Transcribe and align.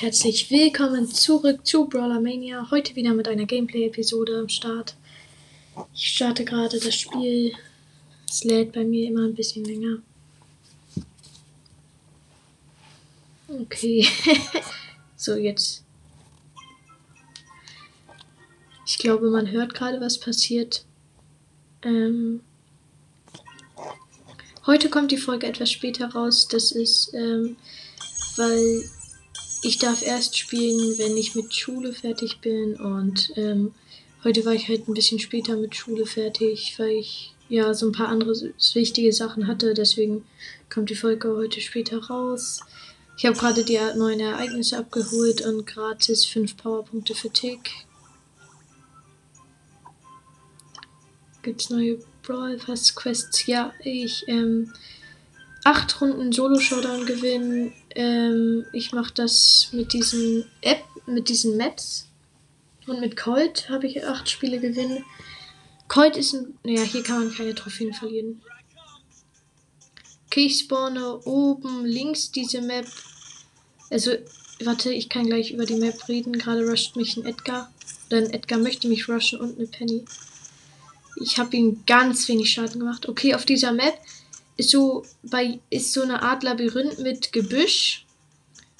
herzlich 0.00 0.50
willkommen 0.50 1.10
zurück 1.10 1.66
zu 1.66 1.86
Brawler 1.86 2.20
Mania. 2.20 2.70
Heute 2.70 2.94
wieder 2.96 3.14
mit 3.14 3.28
einer 3.28 3.46
Gameplay-Episode 3.46 4.40
am 4.40 4.48
Start. 4.50 4.94
Ich 5.94 6.08
starte 6.08 6.44
gerade 6.44 6.78
das 6.78 6.94
Spiel. 6.94 7.54
Es 8.28 8.44
lädt 8.44 8.72
bei 8.72 8.84
mir 8.84 9.08
immer 9.08 9.22
ein 9.24 9.34
bisschen 9.34 9.64
länger. 9.64 10.02
Okay. 13.48 14.06
so, 15.16 15.34
jetzt. 15.34 15.82
Ich 18.86 18.98
glaube, 18.98 19.30
man 19.30 19.50
hört 19.50 19.72
gerade, 19.72 19.98
was 20.02 20.20
passiert. 20.20 20.84
Ähm. 21.80 22.42
Heute 24.66 24.90
kommt 24.90 25.10
die 25.10 25.16
Folge 25.16 25.46
etwas 25.46 25.70
später 25.70 26.08
raus. 26.08 26.48
Das 26.48 26.70
ist, 26.72 27.14
ähm, 27.14 27.56
weil 28.36 28.84
ich 29.62 29.78
darf 29.78 30.02
erst 30.02 30.38
spielen, 30.38 30.98
wenn 30.98 31.16
ich 31.16 31.34
mit 31.34 31.54
Schule 31.54 31.92
fertig 31.92 32.40
bin. 32.40 32.76
Und 32.76 33.32
ähm, 33.36 33.74
heute 34.24 34.44
war 34.44 34.54
ich 34.54 34.68
halt 34.68 34.88
ein 34.88 34.94
bisschen 34.94 35.18
später 35.18 35.56
mit 35.56 35.74
Schule 35.74 36.06
fertig, 36.06 36.74
weil 36.78 36.90
ich 36.90 37.32
ja 37.48 37.74
so 37.74 37.86
ein 37.86 37.92
paar 37.92 38.08
andere 38.08 38.32
wichtige 38.74 39.12
Sachen 39.12 39.46
hatte. 39.46 39.74
Deswegen 39.74 40.24
kommt 40.72 40.90
die 40.90 40.96
Folge 40.96 41.36
heute 41.36 41.60
später 41.60 41.98
raus. 42.04 42.60
Ich 43.18 43.24
habe 43.24 43.36
gerade 43.36 43.64
die 43.64 43.78
neuen 43.96 44.20
Ereignisse 44.20 44.78
abgeholt 44.78 45.40
und 45.40 45.66
gratis 45.66 46.26
5 46.26 46.56
Powerpunkte 46.56 47.14
für 47.14 47.30
Tick. 47.30 47.70
Gibt's 51.42 51.70
neue 51.70 51.98
Brawl 52.22 52.58
Pass 52.58 52.94
Quests? 52.94 53.46
Ja, 53.46 53.72
ich 53.84 54.24
ähm, 54.26 54.72
acht 55.64 56.00
Runden 56.00 56.32
Solo 56.32 56.58
Showdown 56.58 57.06
gewinnen. 57.06 57.72
Ähm, 57.96 58.66
ich 58.74 58.92
mache 58.92 59.14
das 59.14 59.70
mit 59.72 59.94
diesen 59.94 60.44
App, 60.60 60.84
mit 61.06 61.30
diesen 61.30 61.56
Maps. 61.56 62.06
Und 62.86 63.00
mit 63.00 63.16
Colt 63.16 63.68
habe 63.70 63.86
ich 63.86 64.04
acht 64.04 64.28
Spiele 64.28 64.60
gewinnen. 64.60 65.02
Colt 65.88 66.16
ist 66.16 66.34
ein. 66.34 66.58
Naja, 66.62 66.82
hier 66.82 67.02
kann 67.02 67.24
man 67.24 67.34
keine 67.34 67.54
Trophäen 67.54 67.94
verlieren. 67.94 68.42
Okay, 70.26 70.46
ich 70.46 70.58
spawne 70.58 71.20
oben 71.24 71.86
links 71.86 72.30
diese 72.30 72.60
Map. 72.60 72.86
Also, 73.88 74.12
warte, 74.62 74.92
ich 74.92 75.08
kann 75.08 75.26
gleich 75.26 75.52
über 75.52 75.64
die 75.64 75.76
Map 75.76 76.06
reden. 76.06 76.34
Gerade 76.34 76.68
rusht 76.68 76.96
mich 76.96 77.16
ein 77.16 77.24
Edgar. 77.24 77.72
Oder 78.08 78.18
ein 78.18 78.30
Edgar 78.30 78.58
möchte 78.58 78.88
mich 78.88 79.08
rushen 79.08 79.40
und 79.40 79.56
eine 79.56 79.68
Penny. 79.68 80.04
Ich 81.22 81.38
habe 81.38 81.56
ihm 81.56 81.82
ganz 81.86 82.28
wenig 82.28 82.52
Schaden 82.52 82.80
gemacht. 82.80 83.08
Okay, 83.08 83.34
auf 83.34 83.46
dieser 83.46 83.72
Map 83.72 83.98
ist 84.56 84.70
so 84.70 85.04
bei 85.22 85.60
ist 85.70 85.92
so 85.92 86.02
eine 86.02 86.22
Art 86.22 86.42
Labyrinth 86.42 86.98
mit 86.98 87.32
Gebüsch 87.32 88.06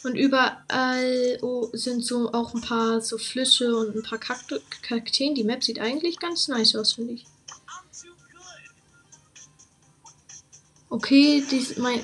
und 0.03 0.15
überall 0.15 1.39
oh, 1.43 1.69
sind 1.73 2.05
so 2.05 2.33
auch 2.33 2.55
ein 2.55 2.61
paar 2.61 3.01
so 3.01 3.19
Flüsse 3.19 3.77
und 3.77 3.97
ein 3.97 4.03
paar 4.03 4.19
Kakteen. 4.19 5.35
Die 5.35 5.45
Map 5.45 5.65
sieht 5.65 5.81
eigentlich 5.81 6.19
ganz 6.19 6.49
nice 6.49 6.77
aus, 6.77 6.93
finde 6.93 7.15
ich. 7.15 7.25
Okay, 10.89 11.45
dies, 11.51 11.77
mein, 11.77 12.01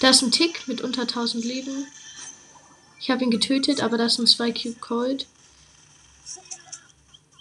da 0.00 0.10
ist 0.10 0.22
ein 0.22 0.30
Tick 0.30 0.68
mit 0.68 0.82
unter 0.82 1.02
1000 1.02 1.44
Leben. 1.44 1.86
Ich 3.00 3.10
habe 3.10 3.24
ihn 3.24 3.30
getötet, 3.30 3.82
aber 3.82 3.96
das 3.96 4.12
ist 4.14 4.18
ein 4.18 4.26
2 4.26 4.52
Cube 4.52 4.80
Cold. 4.80 5.26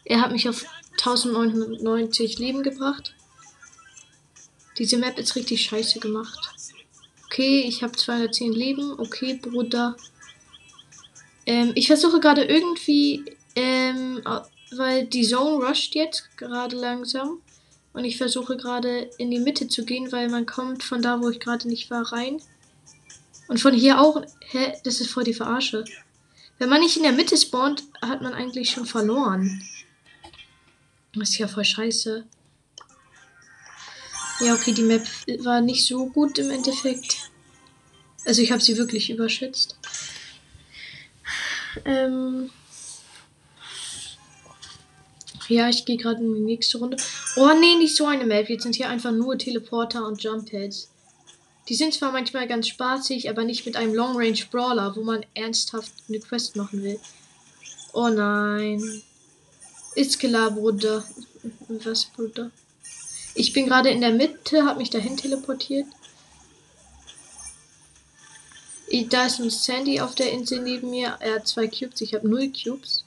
Er 0.06 0.22
hat 0.22 0.32
mich 0.32 0.48
auf 0.48 0.66
1990 0.94 2.40
Leben 2.40 2.64
gebracht. 2.64 3.14
Diese 4.78 4.98
Map 4.98 5.18
ist 5.18 5.36
richtig 5.36 5.64
scheiße 5.64 6.00
gemacht. 6.00 6.40
Okay, 7.26 7.62
ich 7.62 7.84
habe 7.84 7.94
210 7.94 8.54
Leben. 8.54 9.00
Okay, 9.00 9.40
Bruder. 9.42 9.98
Ähm, 11.46 11.72
ich 11.76 11.88
versuche 11.88 12.20
gerade 12.20 12.44
irgendwie, 12.44 13.26
ähm, 13.56 14.22
weil 14.72 15.06
die 15.06 15.28
Zone 15.28 15.66
rusht 15.66 15.96
jetzt 15.96 16.38
gerade 16.38 16.76
langsam. 16.76 17.42
Und 17.94 18.06
ich 18.06 18.18
versuche 18.18 18.58
gerade 18.58 19.10
in 19.18 19.32
die 19.32 19.40
Mitte 19.40 19.68
zu 19.68 19.84
gehen, 19.84 20.12
weil 20.12 20.30
man 20.30 20.46
kommt 20.46 20.84
von 20.84 21.02
da, 21.02 21.20
wo 21.22 21.30
ich 21.30 21.40
gerade 21.40 21.68
nicht 21.68 21.90
war, 21.90 22.12
rein. 22.14 22.42
Und 23.48 23.60
von 23.60 23.74
hier 23.74 24.00
auch. 24.00 24.22
Hä? 24.50 24.74
Das 24.84 25.02
ist 25.02 25.10
voll 25.10 25.24
die 25.24 25.34
Verarsche. 25.34 25.84
Wenn 26.60 26.70
man 26.70 26.82
nicht 26.82 26.98
in 26.98 27.04
der 27.04 27.12
Mitte 27.12 27.38
spawnt, 27.38 27.84
hat 28.02 28.22
man 28.22 28.34
eigentlich 28.34 28.70
schon 28.70 28.86
verloren. 28.86 29.62
Das 31.14 31.30
ist 31.30 31.38
ja 31.38 31.48
voll 31.48 31.66
scheiße. 31.66 32.26
Ja, 34.40 34.54
okay, 34.54 34.72
die 34.72 34.84
Map 34.84 35.06
war 35.40 35.62
nicht 35.62 35.86
so 35.88 36.08
gut 36.08 36.38
im 36.38 36.52
Endeffekt. 36.52 37.32
Also 38.26 38.42
ich 38.42 38.52
habe 38.52 38.62
sie 38.62 38.78
wirklich 38.78 39.10
überschätzt. 39.10 39.78
Ähm 41.86 42.50
ja, 45.48 45.70
ich 45.70 45.86
gehe 45.86 45.98
gerade 45.98 46.22
in 46.22 46.36
die 46.36 46.42
nächste 46.42 46.78
Runde. 46.78 46.98
Oh 47.36 47.50
nee, 47.60 47.76
nicht 47.78 47.96
so 47.96 48.06
eine 48.06 48.26
Map. 48.26 48.50
Jetzt 48.50 48.64
sind 48.64 48.76
hier 48.76 48.90
einfach 48.90 49.12
nur 49.12 49.38
Teleporter 49.38 50.06
und 50.06 50.22
Jump 50.22 50.52
Pads. 50.52 50.90
Die 51.70 51.76
sind 51.76 51.94
zwar 51.94 52.12
manchmal 52.12 52.48
ganz 52.48 52.68
spaßig, 52.68 53.30
aber 53.30 53.44
nicht 53.44 53.66
mit 53.66 53.76
einem 53.76 53.94
Long 53.94 54.16
Range 54.16 54.40
Brawler, 54.52 54.96
wo 54.96 55.04
man 55.04 55.26
ernsthaft 55.34 55.92
eine 56.08 56.20
Quest 56.20 56.56
machen 56.56 56.84
will. 56.84 57.00
Oh 57.94 58.10
nein. 58.10 59.02
Ist 59.96 60.20
klar, 60.20 60.52
Bruder. 60.52 61.04
Was, 61.70 62.06
Bruder? 62.06 62.52
Ich 63.38 63.54
bin 63.54 63.68
gerade 63.68 63.90
in 63.92 64.02
der 64.02 64.12
Mitte, 64.12 64.66
habe 64.66 64.80
mich 64.80 64.90
dahin 64.90 65.16
teleportiert. 65.16 65.86
Da 69.10 69.28
ist 69.28 69.40
ein 69.40 69.52
Sandy 69.52 70.02
auf 70.02 70.16
der 70.16 70.32
Insel 70.32 70.62
neben 70.64 70.90
mir. 70.90 71.18
Er 71.20 71.36
hat 71.36 71.48
zwei 71.48 71.68
Cubes, 71.68 72.02
ich 72.02 72.16
habe 72.16 72.28
null 72.28 72.52
Cubes. 72.52 73.06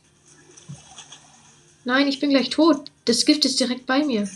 Nein, 1.84 2.06
ich 2.06 2.20
bin 2.20 2.30
gleich 2.30 2.48
tot. 2.48 2.92
Das 3.06 3.24
Gift 3.24 3.44
ist 3.44 3.58
direkt 3.58 3.86
bei 3.86 4.04
mir. 4.04 4.30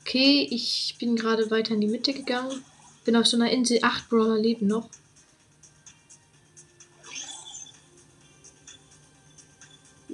Okay, 0.00 0.48
ich 0.50 0.96
bin 0.98 1.14
gerade 1.14 1.50
weiter 1.50 1.74
in 1.74 1.82
die 1.82 1.88
Mitte 1.88 2.14
gegangen. 2.14 2.64
Bin 3.04 3.16
auf 3.16 3.26
so 3.26 3.36
einer 3.36 3.50
Insel. 3.50 3.80
Acht 3.82 4.08
Brawler 4.08 4.38
leben 4.38 4.66
noch. 4.66 4.88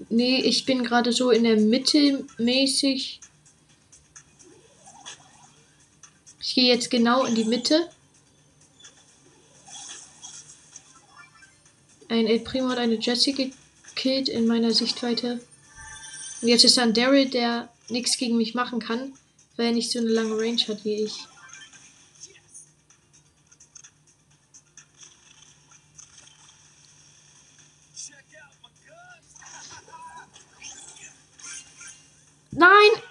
Nee, 0.08 0.40
ich 0.40 0.64
bin 0.64 0.84
gerade 0.84 1.12
so 1.12 1.30
in 1.30 1.44
der 1.44 1.56
Mitte 1.56 2.24
mäßig. 2.38 3.20
Ich 6.40 6.54
gehe 6.54 6.68
jetzt 6.68 6.90
genau 6.90 7.24
in 7.24 7.34
die 7.34 7.44
Mitte. 7.44 7.88
Ein 12.08 12.26
El 12.26 12.38
Primo 12.40 12.68
hat 12.68 12.78
eine 12.78 13.00
Jessie 13.00 13.32
gekillt 13.32 14.28
in 14.28 14.46
meiner 14.46 14.72
Sichtweite. 14.72 15.40
Und 16.40 16.48
jetzt 16.48 16.64
ist 16.64 16.76
da 16.76 16.82
ein 16.82 16.94
Daryl, 16.94 17.28
der 17.28 17.68
nichts 17.88 18.16
gegen 18.16 18.36
mich 18.36 18.54
machen 18.54 18.78
kann, 18.78 19.12
weil 19.56 19.66
er 19.66 19.72
nicht 19.72 19.90
so 19.90 19.98
eine 19.98 20.08
lange 20.08 20.36
Range 20.38 20.62
hat 20.68 20.84
wie 20.84 21.02
ich. 21.02 21.14
Nein! 32.56 33.02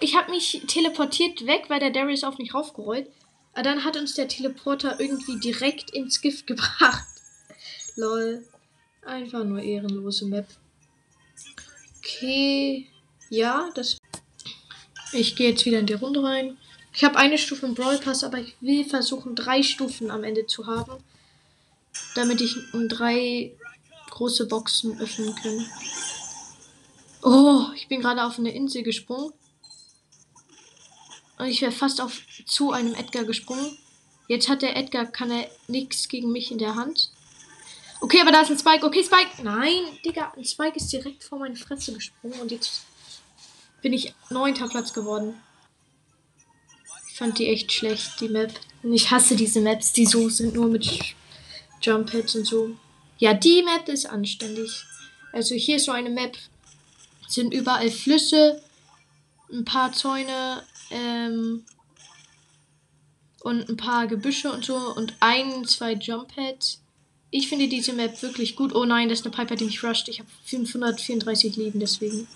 Ich 0.00 0.16
habe 0.16 0.32
mich 0.32 0.62
teleportiert 0.66 1.46
weg, 1.46 1.64
weil 1.68 1.80
der 1.80 1.90
Darius 1.90 2.24
auf 2.24 2.38
mich 2.38 2.52
raufgerollt. 2.52 3.08
Aber 3.52 3.62
dann 3.62 3.84
hat 3.84 3.96
uns 3.96 4.14
der 4.14 4.28
Teleporter 4.28 4.98
irgendwie 4.98 5.38
direkt 5.38 5.90
ins 5.90 6.20
Gift 6.20 6.46
gebracht. 6.46 7.04
Lol. 7.96 8.44
Einfach 9.02 9.44
nur 9.44 9.62
ehrenlose 9.62 10.26
Map. 10.26 10.46
Okay. 11.98 12.88
Ja, 13.30 13.70
das. 13.74 13.98
Ich 15.12 15.36
gehe 15.36 15.50
jetzt 15.50 15.64
wieder 15.64 15.78
in 15.78 15.86
die 15.86 15.94
Runde 15.94 16.22
rein. 16.22 16.56
Ich 16.92 17.04
habe 17.04 17.16
eine 17.16 17.38
Stufe 17.38 17.66
im 17.66 17.74
Brawl 17.74 17.98
Pass, 17.98 18.24
aber 18.24 18.38
ich 18.38 18.56
will 18.60 18.84
versuchen, 18.84 19.34
drei 19.34 19.62
Stufen 19.62 20.10
am 20.10 20.24
Ende 20.24 20.46
zu 20.46 20.66
haben. 20.66 21.02
Damit 22.14 22.40
ich 22.40 22.56
drei 22.88 23.52
große 24.10 24.46
Boxen 24.46 24.98
öffnen 25.00 25.34
kann. 25.34 25.66
Oh, 27.24 27.68
ich 27.74 27.88
bin 27.88 28.02
gerade 28.02 28.22
auf 28.22 28.38
eine 28.38 28.54
Insel 28.54 28.82
gesprungen. 28.82 29.32
Und 31.38 31.46
ich 31.46 31.62
wäre 31.62 31.72
fast 31.72 32.02
auf 32.02 32.20
zu 32.44 32.70
einem 32.70 32.94
Edgar 32.94 33.24
gesprungen. 33.24 33.78
Jetzt 34.28 34.50
hat 34.50 34.60
der 34.60 34.76
Edgar 34.76 35.06
kann 35.06 35.30
er 35.30 35.48
nichts 35.66 36.08
gegen 36.08 36.32
mich 36.32 36.52
in 36.52 36.58
der 36.58 36.74
Hand. 36.74 37.10
Okay, 38.02 38.20
aber 38.20 38.30
da 38.30 38.42
ist 38.42 38.50
ein 38.50 38.58
Spike. 38.58 38.84
Okay, 38.84 39.02
Spike. 39.02 39.42
Nein, 39.42 39.84
Digga, 40.04 40.34
ein 40.36 40.44
Spike 40.44 40.76
ist 40.76 40.92
direkt 40.92 41.24
vor 41.24 41.38
meine 41.38 41.56
Fresse 41.56 41.94
gesprungen 41.94 42.38
und 42.40 42.52
jetzt 42.52 42.82
bin 43.80 43.94
ich 43.94 44.14
neunter 44.28 44.68
Platz 44.68 44.92
geworden. 44.92 45.40
Ich 47.10 47.16
fand 47.16 47.38
die 47.38 47.48
echt 47.48 47.72
schlecht, 47.72 48.20
die 48.20 48.28
Map. 48.28 48.52
Und 48.82 48.92
ich 48.92 49.10
hasse 49.10 49.34
diese 49.34 49.62
Maps, 49.62 49.94
die 49.94 50.04
so 50.04 50.28
sind, 50.28 50.54
nur 50.54 50.66
mit 50.66 50.86
Jump 51.80 52.10
Pads 52.10 52.34
und 52.34 52.44
so. 52.44 52.76
Ja, 53.16 53.32
die 53.32 53.62
Map 53.62 53.88
ist 53.88 54.04
anständig. 54.04 54.84
Also 55.32 55.54
hier 55.54 55.76
ist 55.76 55.86
so 55.86 55.92
eine 55.92 56.10
Map, 56.10 56.36
sind 57.34 57.52
überall 57.52 57.90
Flüsse, 57.90 58.62
ein 59.52 59.64
paar 59.64 59.92
Zäune, 59.92 60.62
ähm, 60.90 61.64
und 63.44 63.68
ein 63.68 63.76
paar 63.76 64.06
Gebüsche 64.06 64.50
und 64.50 64.64
so 64.64 64.74
und 64.74 65.14
ein, 65.20 65.66
zwei 65.66 65.92
Jump 65.92 66.34
Pads. 66.34 66.80
Ich 67.30 67.48
finde 67.48 67.68
diese 67.68 67.92
Map 67.92 68.22
wirklich 68.22 68.56
gut. 68.56 68.74
Oh 68.74 68.86
nein, 68.86 69.08
das 69.08 69.20
ist 69.20 69.26
eine 69.26 69.34
Piper, 69.34 69.54
die 69.54 69.66
mich 69.66 69.84
rusht. 69.84 70.08
Ich 70.08 70.18
habe 70.18 70.30
534 70.44 71.56
Leben 71.56 71.78
deswegen. 71.78 72.26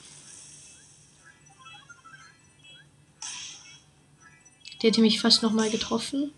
Die 4.82 4.86
hätte 4.86 5.00
mich 5.00 5.20
fast 5.20 5.42
nochmal 5.42 5.70
getroffen. 5.70 6.32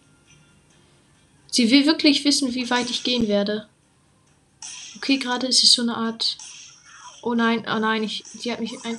Sie 1.50 1.70
will 1.70 1.84
wirklich 1.84 2.24
wissen, 2.24 2.54
wie 2.54 2.70
weit 2.70 2.90
ich 2.90 3.02
gehen 3.02 3.26
werde. 3.26 3.68
Okay, 4.96 5.18
gerade 5.18 5.48
ist 5.48 5.64
es 5.64 5.72
so 5.72 5.82
eine 5.82 5.96
Art. 5.96 6.38
Oh 7.22 7.34
nein, 7.34 7.66
oh 7.68 7.78
nein, 7.78 8.02
ich, 8.02 8.24
sie 8.26 8.52
hat 8.52 8.60
mich 8.60 8.84
ein. 8.84 8.98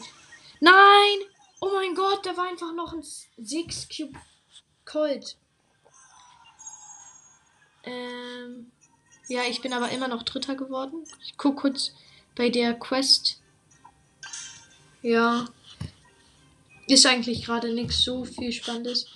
Nein! 0.60 1.20
Oh 1.60 1.72
mein 1.74 1.96
Gott, 1.96 2.26
da 2.26 2.36
war 2.38 2.48
einfach 2.48 2.74
noch 2.74 2.94
ein 2.94 3.04
Six 3.38 3.88
Cube 3.90 4.18
Colt. 4.86 5.38
Ähm. 7.84 8.72
Ja, 9.28 9.44
ich 9.50 9.62
bin 9.62 9.74
aber 9.74 9.90
immer 9.92 10.08
noch 10.08 10.24
Dritter 10.24 10.56
geworden. 10.56 11.06
Ich 11.24 11.38
guck 11.38 11.58
kurz 11.58 11.94
bei 12.36 12.50
der 12.50 12.74
Quest. 12.74 13.40
Ja. 15.02 15.48
Ist 16.88 17.06
eigentlich 17.06 17.46
gerade 17.46 17.74
nichts 17.74 18.04
so 18.04 18.26
viel 18.26 18.52
Spannendes. 18.52 19.08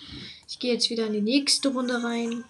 Ich 0.48 0.60
gehe 0.60 0.74
jetzt 0.74 0.90
wieder 0.90 1.08
in 1.08 1.14
die 1.14 1.22
nächste 1.22 1.70
Runde 1.70 2.02
rein. 2.02 2.46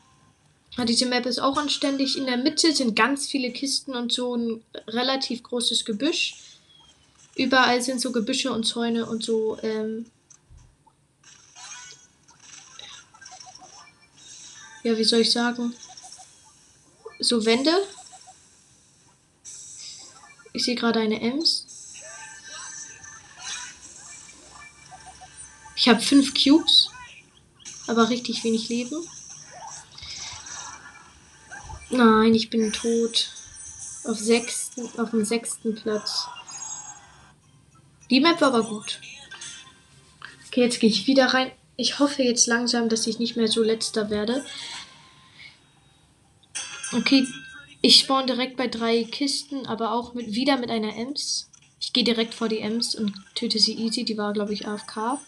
Diese 0.83 1.06
Map 1.06 1.25
ist 1.25 1.39
auch 1.39 1.56
anständig. 1.56 2.18
In 2.18 2.25
der 2.25 2.38
Mitte 2.38 2.74
sind 2.74 2.95
ganz 2.95 3.27
viele 3.27 3.51
Kisten 3.51 3.95
und 3.95 4.12
so 4.12 4.36
ein 4.36 4.63
relativ 4.88 5.42
großes 5.42 5.86
Gebüsch. 5.86 6.36
Überall 7.36 7.81
sind 7.81 8.01
so 8.01 8.12
Gebüsche 8.12 8.51
und 8.51 8.66
Zäune 8.66 9.06
und 9.06 9.24
so. 9.24 9.57
Ähm 9.63 10.06
ja, 14.83 14.98
wie 14.98 15.04
soll 15.04 15.22
ich 15.22 15.31
sagen? 15.31 15.74
So 17.19 17.45
Wände. 17.45 17.74
Ich 20.51 20.66
sehe 20.66 20.75
gerade 20.75 21.00
eine 21.00 21.22
Ems. 21.22 21.66
Ich 25.75 25.89
habe 25.89 26.01
fünf 26.01 26.33
Cubes, 26.33 26.89
aber 27.88 28.10
richtig 28.10 28.44
wenig 28.44 28.69
Leben. 28.69 29.06
Nein, 31.96 32.34
ich 32.34 32.50
bin 32.50 32.72
tot. 32.74 33.30
Auf, 34.04 34.20
sechsten, 34.20 34.88
auf 35.00 35.12
dem 35.12 35.26
sechsten 35.26 35.76
Platz. 35.76 36.28
Die 38.10 38.20
Map 38.20 38.40
war 38.42 38.54
aber 38.54 38.64
gut. 38.64 39.00
Okay, 40.48 40.62
jetzt 40.62 40.80
gehe 40.80 40.90
ich 40.90 41.08
wieder 41.08 41.28
rein. 41.28 41.52
Ich 41.76 42.00
hoffe 42.00 42.24
jetzt 42.24 42.48
langsam, 42.48 42.88
dass 42.88 43.08
ich 43.08 43.20
nicht 43.20 43.36
mehr 43.36 43.48
so 43.48 43.64
letzter 43.64 44.10
werde. 44.10 44.46
Okay, 46.94 47.28
ich 47.82 48.00
spawn 48.00 48.28
direkt 48.28 48.58
bei 48.58 48.68
drei 48.68 49.04
Kisten, 49.04 49.66
aber 49.66 49.92
auch 49.92 50.14
mit, 50.14 50.34
wieder 50.34 50.58
mit 50.58 50.70
einer 50.70 50.96
Ems. 50.96 51.50
Ich 51.80 51.94
gehe 51.94 52.04
direkt 52.04 52.34
vor 52.34 52.48
die 52.48 52.60
Ems 52.60 52.96
und 52.96 53.14
töte 53.36 53.60
sie 53.60 53.74
easy. 53.74 54.06
Die 54.06 54.18
war, 54.18 54.34
glaube 54.34 54.54
ich, 54.54 54.68
AFK. 54.68 55.20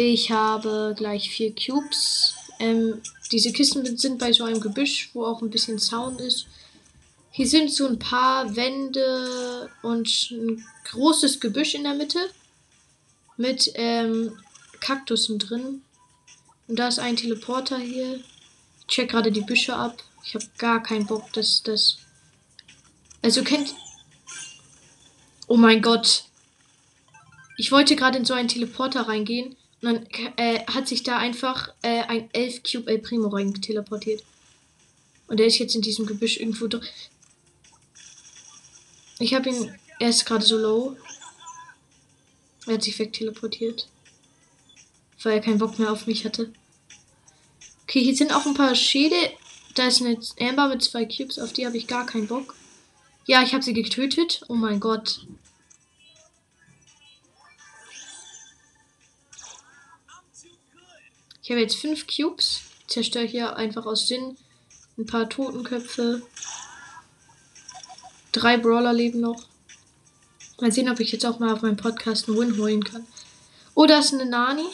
Ich 0.00 0.30
habe 0.30 0.94
gleich 0.96 1.28
vier 1.28 1.52
Cubes. 1.52 2.36
Ähm, 2.60 3.02
diese 3.32 3.52
Kisten 3.52 3.96
sind 3.96 4.20
bei 4.20 4.32
so 4.32 4.44
einem 4.44 4.60
Gebüsch, 4.60 5.10
wo 5.12 5.24
auch 5.24 5.42
ein 5.42 5.50
bisschen 5.50 5.80
Sound 5.80 6.20
ist. 6.20 6.46
Hier 7.32 7.48
sind 7.48 7.72
so 7.72 7.88
ein 7.88 7.98
paar 7.98 8.54
Wände 8.54 9.68
und 9.82 10.30
ein 10.30 10.64
großes 10.84 11.40
Gebüsch 11.40 11.74
in 11.74 11.82
der 11.82 11.94
Mitte 11.94 12.20
mit 13.36 13.72
ähm, 13.74 14.38
Kaktussen 14.78 15.40
drin. 15.40 15.82
Und 16.68 16.78
da 16.78 16.86
ist 16.86 17.00
ein 17.00 17.16
Teleporter 17.16 17.78
hier. 17.78 18.20
Ich 18.78 18.86
check 18.86 19.10
gerade 19.10 19.32
die 19.32 19.40
Büsche 19.40 19.74
ab. 19.74 20.04
Ich 20.24 20.36
habe 20.36 20.46
gar 20.58 20.80
keinen 20.80 21.06
Bock, 21.06 21.32
dass 21.32 21.64
das. 21.64 21.98
Also 23.20 23.42
kennt. 23.42 23.74
Oh 25.48 25.56
mein 25.56 25.82
Gott. 25.82 26.22
Ich 27.56 27.72
wollte 27.72 27.96
gerade 27.96 28.18
in 28.18 28.24
so 28.24 28.34
einen 28.34 28.46
Teleporter 28.46 29.08
reingehen 29.08 29.56
dann 29.80 30.06
äh, 30.36 30.60
hat 30.66 30.88
sich 30.88 31.02
da 31.02 31.18
einfach 31.18 31.72
äh, 31.82 32.02
ein 32.02 32.28
11 32.32 32.62
Cube 32.62 32.90
El 32.90 32.98
Primo 32.98 33.28
rein 33.28 33.54
teleportiert. 33.54 34.24
Und 35.28 35.40
er 35.40 35.46
ist 35.46 35.58
jetzt 35.58 35.74
in 35.74 35.82
diesem 35.82 36.06
Gebüsch 36.06 36.38
irgendwo 36.38 36.66
drin. 36.66 36.82
Ich 39.18 39.34
habe 39.34 39.50
ihn. 39.50 39.74
Er 40.00 40.10
ist 40.10 40.24
gerade 40.24 40.44
so 40.44 40.56
low. 40.56 40.96
Er 42.66 42.74
hat 42.74 42.82
sich 42.82 42.98
wegteleportiert. 42.98 43.88
Weil 45.22 45.34
er 45.34 45.40
keinen 45.40 45.58
Bock 45.58 45.78
mehr 45.78 45.92
auf 45.92 46.06
mich 46.06 46.24
hatte. 46.24 46.52
Okay, 47.82 48.02
hier 48.02 48.16
sind 48.16 48.32
auch 48.32 48.46
ein 48.46 48.54
paar 48.54 48.74
Schäde. 48.74 49.16
Da 49.74 49.86
ist 49.86 50.00
eine 50.00 50.18
Amber 50.40 50.68
mit 50.68 50.82
zwei 50.82 51.04
Cubes. 51.04 51.38
Auf 51.38 51.52
die 51.52 51.66
habe 51.66 51.76
ich 51.76 51.86
gar 51.86 52.06
keinen 52.06 52.26
Bock. 52.26 52.54
Ja, 53.26 53.42
ich 53.42 53.52
habe 53.52 53.62
sie 53.62 53.74
getötet. 53.74 54.42
Oh 54.48 54.54
mein 54.54 54.80
Gott. 54.80 55.26
Ich 61.48 61.50
habe 61.50 61.62
jetzt 61.62 61.76
fünf 61.76 62.06
Cubes. 62.06 62.60
Zerstöre 62.88 63.24
hier 63.24 63.56
einfach 63.56 63.86
aus 63.86 64.06
Sinn 64.06 64.36
ein 64.98 65.06
paar 65.06 65.30
Totenköpfe. 65.30 66.20
Drei 68.32 68.58
Brawler 68.58 68.92
leben 68.92 69.20
noch. 69.20 69.42
Mal 70.60 70.72
sehen, 70.72 70.90
ob 70.90 71.00
ich 71.00 71.10
jetzt 71.10 71.24
auch 71.24 71.38
mal 71.38 71.54
auf 71.54 71.62
meinem 71.62 71.78
Podcast 71.78 72.28
einen 72.28 72.36
Win 72.36 72.58
holen 72.58 72.84
kann. 72.84 73.06
Oh, 73.74 73.86
da 73.86 74.00
ist 74.00 74.12
eine 74.12 74.26
Nani. 74.26 74.66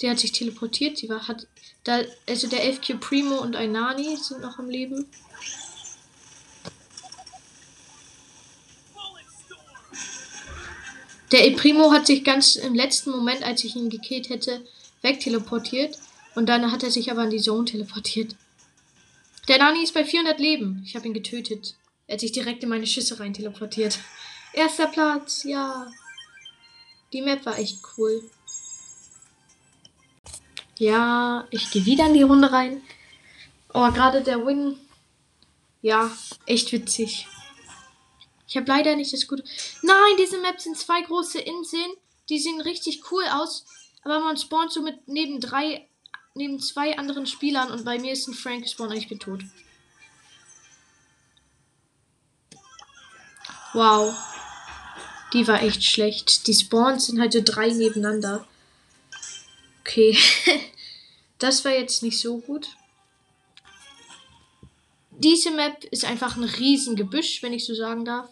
Die 0.00 0.08
hat 0.08 0.20
sich 0.20 0.32
teleportiert. 0.32 0.96
Sie 0.96 1.10
war, 1.10 1.28
hat, 1.28 1.46
da, 1.84 2.00
also 2.26 2.48
der 2.48 2.64
11Q 2.72 2.96
Primo 2.96 3.36
und 3.36 3.54
ein 3.54 3.72
Nani 3.72 4.16
sind 4.16 4.40
noch 4.40 4.58
am 4.58 4.70
Leben. 4.70 5.04
Der 11.30 11.50
Primo 11.50 11.92
hat 11.92 12.06
sich 12.06 12.24
ganz 12.24 12.56
im 12.56 12.74
letzten 12.74 13.10
Moment, 13.10 13.42
als 13.42 13.64
ich 13.64 13.76
ihn 13.76 13.90
gekillt 13.90 14.30
hätte, 14.30 14.64
wegteleportiert. 15.02 15.98
Und 16.34 16.46
dann 16.46 16.72
hat 16.72 16.82
er 16.82 16.90
sich 16.90 17.10
aber 17.10 17.24
in 17.24 17.30
die 17.30 17.40
Zone 17.40 17.66
teleportiert. 17.66 18.36
Der 19.48 19.58
Nani 19.58 19.82
ist 19.82 19.94
bei 19.94 20.04
400 20.04 20.40
Leben. 20.40 20.82
Ich 20.86 20.96
habe 20.96 21.06
ihn 21.06 21.14
getötet. 21.14 21.74
Er 22.06 22.14
hat 22.14 22.20
sich 22.20 22.32
direkt 22.32 22.62
in 22.62 22.68
meine 22.68 22.86
Schüsse 22.86 23.20
rein 23.20 23.34
teleportiert. 23.34 23.98
Erster 24.52 24.86
Platz, 24.86 25.44
ja. 25.44 25.90
Die 27.12 27.22
Map 27.22 27.44
war 27.44 27.58
echt 27.58 27.80
cool. 27.96 28.22
Ja, 30.78 31.46
ich 31.50 31.70
gehe 31.70 31.84
wieder 31.84 32.06
in 32.06 32.14
die 32.14 32.22
Runde 32.22 32.50
rein. 32.50 32.82
Oh, 33.74 33.90
gerade 33.92 34.22
der 34.22 34.44
Win. 34.46 34.78
Ja, 35.80 36.10
echt 36.46 36.72
witzig. 36.72 37.26
Ich 38.46 38.56
habe 38.56 38.66
leider 38.66 38.96
nicht 38.96 39.12
das 39.12 39.26
gute. 39.26 39.44
Nein, 39.82 40.16
diese 40.18 40.38
Map 40.38 40.60
sind 40.60 40.76
zwei 40.76 41.00
große 41.02 41.40
Inseln. 41.40 41.92
Die 42.28 42.38
sehen 42.38 42.60
richtig 42.60 43.10
cool 43.10 43.24
aus. 43.32 43.64
Aber 44.02 44.20
man 44.20 44.36
spawnt 44.36 44.72
so 44.72 44.82
mit 44.82 45.08
neben 45.08 45.40
drei, 45.40 45.88
neben 46.34 46.60
zwei 46.60 46.98
anderen 46.98 47.26
Spielern 47.26 47.70
und 47.70 47.84
bei 47.84 47.98
mir 47.98 48.12
ist 48.12 48.28
ein 48.28 48.34
Frank 48.34 48.64
gespawnt 48.64 48.90
und 48.90 48.96
ich 48.96 49.08
bin 49.08 49.20
tot. 49.20 49.42
Wow. 53.72 54.14
Die 55.32 55.46
war 55.48 55.62
echt 55.62 55.82
schlecht. 55.82 56.46
Die 56.46 56.54
Spawns 56.54 57.06
sind 57.06 57.20
halt 57.20 57.32
so 57.32 57.40
drei 57.42 57.68
nebeneinander. 57.68 58.46
Okay. 59.80 60.16
das 61.38 61.64
war 61.64 61.72
jetzt 61.72 62.02
nicht 62.02 62.20
so 62.20 62.38
gut. 62.38 62.68
Diese 65.10 65.50
Map 65.50 65.84
ist 65.84 66.04
einfach 66.04 66.36
ein 66.36 66.44
riesen 66.44 66.96
Gebüsch, 66.96 67.42
wenn 67.42 67.52
ich 67.52 67.64
so 67.64 67.74
sagen 67.74 68.04
darf. 68.04 68.28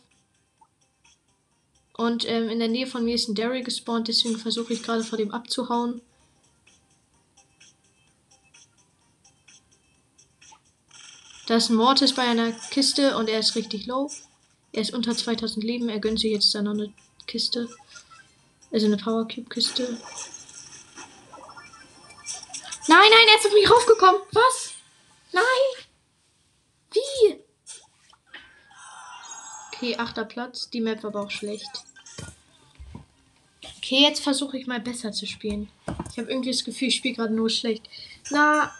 Und 2.00 2.26
ähm, 2.26 2.48
in 2.48 2.58
der 2.58 2.68
Nähe 2.68 2.86
von 2.86 3.04
mir 3.04 3.14
ist 3.14 3.28
ein 3.28 3.34
Derry 3.34 3.62
gespawnt, 3.62 4.08
deswegen 4.08 4.38
versuche 4.38 4.72
ich 4.72 4.82
gerade 4.82 5.04
vor 5.04 5.18
dem 5.18 5.32
abzuhauen. 5.32 6.00
Da 11.46 11.56
ist 11.56 11.68
ein 11.68 11.76
Mortis 11.76 12.14
bei 12.14 12.22
einer 12.22 12.52
Kiste 12.70 13.18
und 13.18 13.28
er 13.28 13.40
ist 13.40 13.54
richtig 13.54 13.84
low. 13.84 14.10
Er 14.72 14.80
ist 14.80 14.94
unter 14.94 15.14
2000 15.14 15.62
Leben. 15.62 15.90
Er 15.90 16.00
gönnt 16.00 16.20
sich 16.20 16.32
jetzt 16.32 16.54
da 16.54 16.62
noch 16.62 16.72
eine 16.72 16.90
Kiste. 17.26 17.68
Also 18.72 18.86
eine 18.86 18.96
Power 18.96 19.28
Cube 19.28 19.50
Kiste. 19.50 19.82
Nein, 22.88 23.10
nein, 23.10 23.28
er 23.28 23.38
ist 23.38 23.46
auf 23.46 23.52
mich 23.52 23.70
raufgekommen. 23.70 24.22
Was? 24.32 24.72
Nein. 25.32 25.84
Wie? 26.94 27.40
Okay, 29.74 29.96
achter 29.98 30.24
Platz. 30.24 30.70
Die 30.70 30.80
Map 30.80 31.02
war 31.02 31.10
aber 31.10 31.24
auch 31.24 31.30
schlecht. 31.30 31.89
Okay, 33.82 34.02
jetzt 34.02 34.22
versuche 34.22 34.58
ich 34.58 34.66
mal 34.66 34.78
besser 34.78 35.10
zu 35.10 35.26
spielen. 35.26 35.70
Ich 36.12 36.18
habe 36.18 36.30
irgendwie 36.30 36.50
das 36.50 36.64
Gefühl, 36.64 36.88
ich 36.88 36.96
spiele 36.96 37.14
gerade 37.14 37.32
nur 37.32 37.48
schlecht. 37.48 37.88
Na, 38.28 38.70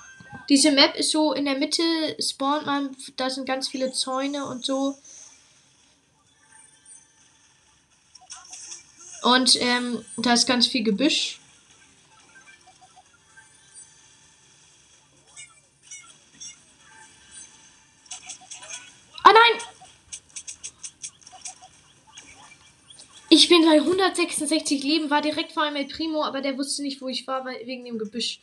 diese 0.51 0.73
Map 0.73 0.95
ist 0.95 1.11
so 1.11 1.33
in 1.33 1.47
der 1.47 1.57
Mitte, 1.57 1.83
spawnt 2.21 2.67
man, 2.67 2.95
da 3.17 3.31
sind 3.31 3.47
ganz 3.47 3.69
viele 3.69 3.93
Zäune 3.93 4.45
und 4.45 4.63
so. 4.63 4.99
Und 9.23 9.57
ähm, 9.61 10.05
da 10.19 10.35
ist 10.35 10.47
ganz 10.47 10.67
viel 10.67 10.83
Gebüsch. 10.85 11.41
Ah 19.23 19.33
nein! 19.33 19.70
Bin 23.51 23.67
bei 23.67 23.81
166 23.81 24.83
Leben, 24.83 25.11
war 25.11 25.21
direkt 25.21 25.53
vor 25.53 25.65
einem 25.65 25.77
El 25.77 25.87
Primo, 25.87 26.25
aber 26.25 26.41
der 26.41 26.57
wusste 26.57 26.83
nicht, 26.83 27.03
wo 27.03 27.09
ich 27.09 27.27
war, 27.27 27.45
weil 27.45 27.67
wegen 27.67 27.85
dem 27.85 27.99
Gebüsch. 27.99 28.41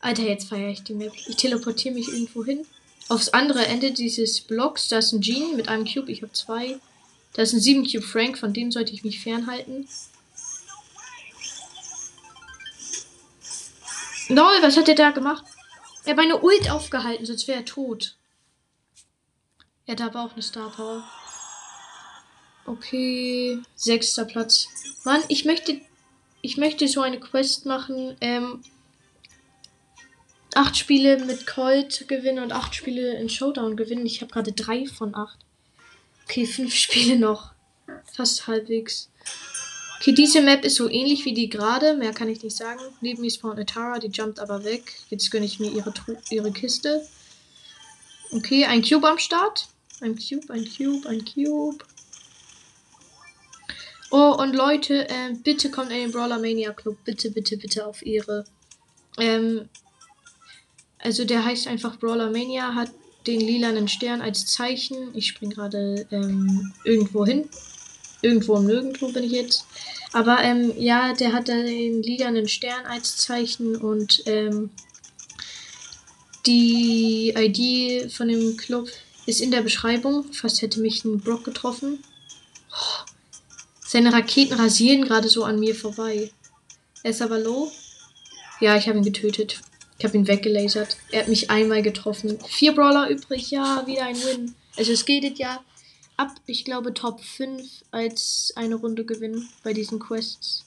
Alter, 0.00 0.24
jetzt 0.24 0.48
feiere 0.48 0.70
ich 0.70 0.82
die 0.82 0.92
Map. 0.92 1.12
Ich 1.28 1.36
teleportiere 1.36 1.94
mich 1.94 2.08
irgendwo 2.08 2.44
hin. 2.44 2.66
Aufs 3.08 3.28
andere 3.28 3.64
Ende 3.66 3.92
dieses 3.92 4.40
Blocks, 4.40 4.88
da 4.88 4.98
ist 4.98 5.12
ein 5.12 5.20
Gene 5.20 5.54
mit 5.54 5.68
einem 5.68 5.86
Cube. 5.86 6.10
Ich 6.10 6.22
habe 6.22 6.32
zwei. 6.32 6.80
Da 7.34 7.42
ist 7.42 7.52
ein 7.52 7.60
7 7.60 7.84
Cube 7.84 8.02
Frank, 8.02 8.36
von 8.36 8.52
dem 8.52 8.72
sollte 8.72 8.92
ich 8.92 9.04
mich 9.04 9.20
fernhalten. 9.20 9.88
Lol, 14.28 14.62
was 14.62 14.76
hat 14.76 14.88
der 14.88 14.94
da 14.94 15.10
gemacht? 15.10 15.44
Er 16.04 16.10
hat 16.10 16.16
meine 16.16 16.42
Ult 16.42 16.70
aufgehalten, 16.70 17.24
sonst 17.24 17.46
wäre 17.46 17.60
er 17.60 17.64
tot. 17.64 18.16
Er 19.86 19.92
hat 19.92 20.00
aber 20.00 20.24
auch 20.24 20.32
eine 20.32 20.42
Star 20.42 20.70
Power. 20.70 21.04
Okay, 22.66 23.58
sechster 23.76 24.24
Platz. 24.24 24.68
Mann, 25.04 25.22
ich 25.28 25.44
möchte, 25.44 25.80
ich 26.40 26.56
möchte 26.56 26.88
so 26.88 27.02
eine 27.02 27.20
Quest 27.20 27.66
machen. 27.66 28.16
Ähm, 28.20 28.62
acht 30.54 30.76
Spiele 30.76 31.22
mit 31.24 31.46
Colt 31.46 32.08
gewinnen 32.08 32.42
und 32.42 32.52
acht 32.52 32.74
Spiele 32.74 33.18
in 33.18 33.28
Showdown 33.28 33.76
gewinnen. 33.76 34.06
Ich 34.06 34.22
habe 34.22 34.32
gerade 34.32 34.52
drei 34.52 34.86
von 34.86 35.14
acht. 35.14 35.38
Okay, 36.24 36.46
fünf 36.46 36.74
Spiele 36.74 37.18
noch. 37.18 37.52
Fast 38.12 38.46
halbwegs. 38.46 39.10
Okay, 40.00 40.12
diese 40.12 40.40
Map 40.40 40.64
ist 40.64 40.76
so 40.76 40.88
ähnlich 40.88 41.24
wie 41.24 41.34
die 41.34 41.48
gerade. 41.48 41.96
Mehr 41.96 42.12
kann 42.12 42.28
ich 42.28 42.42
nicht 42.42 42.56
sagen. 42.56 42.80
Neben 43.00 43.20
mir 43.20 43.30
spawnt 43.30 43.56
eine 43.56 43.66
Tara, 43.66 43.98
die 43.98 44.08
jumpt 44.08 44.38
aber 44.38 44.64
weg. 44.64 44.94
Jetzt 45.10 45.30
gönne 45.30 45.46
ich 45.46 45.60
mir 45.60 45.70
ihre, 45.70 45.92
ihre 46.30 46.52
Kiste. 46.52 47.06
Okay, 48.30 48.64
ein 48.64 48.82
Cube 48.82 49.08
am 49.08 49.18
Start. 49.18 49.68
Ein 50.00 50.16
Cube, 50.16 50.52
ein 50.52 50.64
Cube, 50.64 51.08
ein 51.08 51.24
Cube. 51.24 51.84
Oh, 54.16 54.36
und 54.38 54.54
Leute, 54.54 55.08
äh, 55.08 55.34
bitte 55.42 55.72
kommt 55.72 55.90
in 55.90 55.96
den 55.96 56.12
Brawler 56.12 56.38
Mania 56.38 56.72
Club. 56.72 56.98
Bitte, 57.04 57.32
bitte, 57.32 57.56
bitte 57.56 57.84
auf 57.84 58.06
ihre. 58.06 58.44
Ähm, 59.18 59.68
also 60.98 61.24
der 61.24 61.44
heißt 61.44 61.66
einfach 61.66 61.98
Brawler 61.98 62.30
Mania, 62.30 62.76
hat 62.76 62.92
den 63.26 63.40
lilanen 63.40 63.88
Stern 63.88 64.20
als 64.20 64.46
Zeichen. 64.46 65.08
Ich 65.14 65.26
spring 65.26 65.50
gerade 65.50 66.06
ähm, 66.12 66.72
irgendwo 66.84 67.26
hin. 67.26 67.48
Irgendwo 68.22 68.54
im 68.58 68.66
Nirgendwo 68.66 69.10
bin 69.10 69.24
ich 69.24 69.32
jetzt. 69.32 69.66
Aber 70.12 70.40
ähm, 70.44 70.72
ja, 70.78 71.12
der 71.14 71.32
hat 71.32 71.48
den 71.48 72.00
lilanen 72.00 72.46
Stern 72.46 72.86
als 72.86 73.16
Zeichen 73.16 73.74
und 73.74 74.22
ähm, 74.26 74.70
die 76.46 77.34
ID 77.36 78.12
von 78.12 78.28
dem 78.28 78.56
Club 78.58 78.88
ist 79.26 79.40
in 79.40 79.50
der 79.50 79.62
Beschreibung. 79.62 80.32
Fast 80.32 80.62
hätte 80.62 80.80
mich 80.80 81.04
ein 81.04 81.18
Brock 81.18 81.42
getroffen. 81.42 81.98
Seine 83.94 84.12
Raketen 84.12 84.54
rasieren 84.54 85.04
gerade 85.04 85.28
so 85.28 85.44
an 85.44 85.60
mir 85.60 85.72
vorbei. 85.72 86.32
Er 87.04 87.12
ist 87.12 87.22
aber 87.22 87.38
low. 87.38 87.70
Ja, 88.58 88.76
ich 88.76 88.88
habe 88.88 88.98
ihn 88.98 89.04
getötet. 89.04 89.60
Ich 90.00 90.04
habe 90.04 90.16
ihn 90.16 90.26
weggelasert. 90.26 90.96
Er 91.12 91.20
hat 91.20 91.28
mich 91.28 91.48
einmal 91.48 91.80
getroffen. 91.80 92.40
Vier 92.44 92.74
Brawler 92.74 93.08
übrig. 93.08 93.52
Ja, 93.52 93.86
wieder 93.86 94.06
ein 94.06 94.16
Win. 94.16 94.56
Also 94.76 94.90
es 94.90 95.04
geht 95.04 95.38
ja 95.38 95.62
ab, 96.16 96.34
ich 96.46 96.64
glaube, 96.64 96.92
Top 96.92 97.20
5 97.20 97.84
als 97.92 98.52
eine 98.56 98.74
Runde 98.74 99.04
gewinnen 99.04 99.48
bei 99.62 99.72
diesen 99.72 100.00
Quests. 100.00 100.64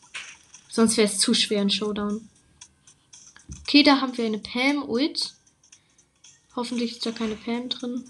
Sonst 0.70 0.96
wäre 0.96 1.10
es 1.10 1.20
zu 1.20 1.34
schwer 1.34 1.64
in 1.64 1.70
Showdown. 1.70 2.30
Okay, 3.64 3.84
da 3.84 4.00
haben 4.00 4.18
wir 4.18 4.26
eine 4.26 4.40
Pam-Ult. 4.40 5.34
Hoffentlich 6.56 6.94
ist 6.94 7.06
da 7.06 7.12
keine 7.12 7.36
Pam 7.36 7.68
drin. 7.68 8.10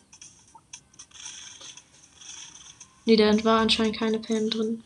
Ne, 3.06 3.16
da 3.16 3.44
war 3.44 3.62
anscheinend 3.62 3.98
keine 3.98 4.20
Pam 4.20 4.52
drin. 4.52 4.84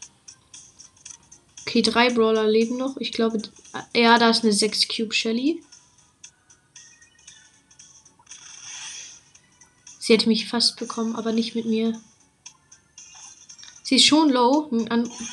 Okay, 1.71 1.83
drei 1.83 2.09
Brawler 2.09 2.49
leben 2.49 2.75
noch. 2.75 2.97
Ich 2.97 3.13
glaube, 3.13 3.41
ja, 3.95 4.19
da 4.19 4.29
ist 4.29 4.43
eine 4.43 4.51
6 4.51 4.89
Cube 4.89 5.13
Shelly. 5.13 5.63
Sie 9.97 10.11
hätte 10.11 10.27
mich 10.27 10.49
fast 10.49 10.75
bekommen, 10.75 11.15
aber 11.15 11.31
nicht 11.31 11.55
mit 11.55 11.65
mir. 11.65 11.97
Sie 13.83 13.95
ist 13.95 14.05
schon 14.05 14.31
low. 14.31 14.69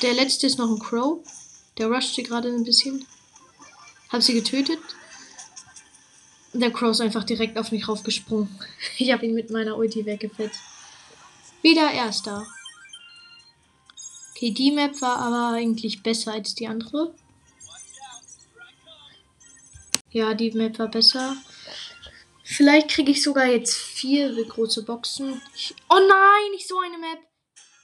Der 0.01 0.13
letzte 0.13 0.47
ist 0.47 0.57
noch 0.57 0.69
ein 0.69 0.79
Crow. 0.79 1.19
Der 1.77 1.87
rusht 1.87 2.15
sie 2.15 2.23
gerade 2.23 2.47
ein 2.47 2.63
bisschen. 2.63 3.05
Hab 4.07 4.23
sie 4.23 4.33
getötet. 4.33 4.79
Der 6.53 6.71
Crow 6.71 6.91
ist 6.91 7.01
einfach 7.01 7.25
direkt 7.25 7.57
auf 7.57 7.73
mich 7.73 7.85
raufgesprungen. 7.85 8.47
Ich 8.97 9.11
habe 9.11 9.25
ihn 9.25 9.33
mit 9.33 9.49
meiner 9.49 9.75
Ulti 9.75 10.05
weggefetzt. 10.05 10.61
Wieder 11.61 11.91
erster. 11.91 12.47
Okay, 14.39 14.51
die 14.51 14.71
Map 14.71 15.01
war 15.01 15.17
aber 15.17 15.57
eigentlich 15.57 16.01
besser 16.01 16.31
als 16.31 16.55
die 16.55 16.65
andere. 16.65 17.13
Ja, 20.11 20.33
die 20.33 20.51
Map 20.51 20.79
war 20.79 20.87
besser. 20.87 21.35
Vielleicht 22.45 22.87
kriege 22.87 23.11
ich 23.11 23.21
sogar 23.21 23.47
jetzt 23.47 23.75
vier 23.75 24.31
große 24.45 24.83
Boxen. 24.85 25.41
Ich 25.53 25.75
oh 25.89 25.99
nein, 25.99 26.51
nicht 26.51 26.69
so 26.69 26.79
eine 26.79 26.97
Map. 26.97 27.19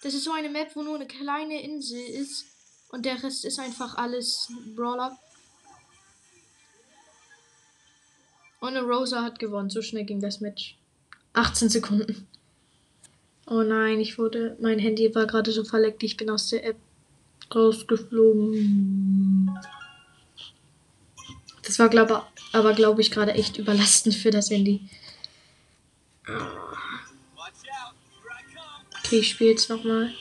Das 0.01 0.13
ist 0.13 0.23
so 0.23 0.31
eine 0.31 0.47
Map, 0.47 0.73
wo 0.77 0.81
nur 0.81 0.95
eine 0.95 1.07
kleine 1.07 1.61
Insel 1.61 1.99
ist. 1.99 2.45
Und 2.87 3.05
der 3.05 3.21
Rest 3.21 3.43
ist 3.43 3.59
einfach 3.59 3.95
alles 3.97 4.49
Brawler. 4.77 5.19
Und 8.61 8.77
eine 8.77 8.81
Rosa 8.83 9.23
hat 9.23 9.39
gewonnen. 9.39 9.69
So 9.69 9.81
schnell 9.81 10.05
ging 10.05 10.21
das 10.21 10.39
Match. 10.39 10.77
18 11.33 11.67
Sekunden. 11.67 12.29
Oh 13.47 13.61
nein, 13.61 13.99
ich 13.99 14.17
wurde. 14.17 14.57
Mein 14.59 14.79
Handy 14.79 15.13
war 15.13 15.27
gerade 15.27 15.51
so 15.51 15.63
verleckt. 15.63 16.01
Ich 16.03 16.17
bin 16.17 16.29
aus 16.29 16.49
der 16.49 16.65
App 16.65 16.77
rausgeflogen. 17.53 19.51
Das 21.61 21.77
war 21.79 21.89
glaube 21.89 22.23
aber 22.53 22.73
glaube 22.73 23.01
ich 23.01 23.11
gerade 23.11 23.33
echt 23.33 23.57
überlastend 23.57 24.15
für 24.15 24.31
das 24.31 24.49
Handy. 24.49 24.87
Okay, 29.03 29.19
ich 29.19 29.29
spiele 29.29 29.51
jetzt 29.51 29.69
nochmal. 29.69 30.11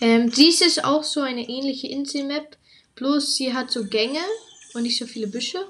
Ähm, 0.00 0.30
dies 0.30 0.60
ist 0.60 0.84
auch 0.84 1.04
so 1.04 1.20
eine 1.20 1.48
ähnliche 1.48 1.86
Inselmap, 1.86 2.56
bloß 2.96 3.36
sie 3.36 3.54
hat 3.54 3.70
so 3.70 3.84
Gänge 3.86 4.20
und 4.74 4.82
nicht 4.82 4.98
so 4.98 5.06
viele 5.06 5.26
Büsche. 5.26 5.66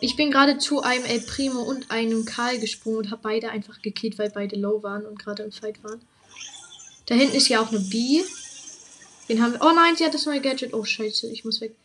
Ich 0.00 0.16
bin 0.16 0.32
gerade 0.32 0.58
zu 0.58 0.82
einem 0.82 1.04
El 1.04 1.20
Primo 1.20 1.62
und 1.62 1.92
einem 1.92 2.24
Karl 2.24 2.58
gesprungen 2.58 2.98
und 2.98 3.10
habe 3.12 3.22
beide 3.22 3.50
einfach 3.50 3.80
gekillt, 3.82 4.18
weil 4.18 4.30
beide 4.30 4.56
low 4.56 4.82
waren 4.82 5.06
und 5.06 5.16
gerade 5.16 5.44
im 5.44 5.52
Fight 5.52 5.82
waren. 5.84 6.02
Da 7.06 7.14
hinten 7.14 7.36
ist 7.36 7.48
ja 7.48 7.62
auch 7.62 7.68
eine 7.68 7.78
B. 7.78 8.22
Den 9.28 9.40
haben 9.40 9.52
wir. 9.52 9.62
Oh 9.62 9.72
nein, 9.72 9.94
sie 9.96 10.04
hat 10.04 10.12
das 10.12 10.26
neue 10.26 10.40
Gadget. 10.40 10.74
Oh 10.74 10.84
scheiße, 10.84 11.30
ich 11.30 11.44
muss 11.44 11.60
weg. 11.60 11.76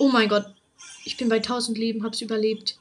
Oh 0.00 0.08
mein 0.08 0.28
Gott. 0.28 0.46
Ich 1.04 1.16
bin 1.16 1.28
bei 1.28 1.36
1000 1.36 1.78
Leben, 1.78 2.02
hab's 2.04 2.20
überlebt. 2.20 2.78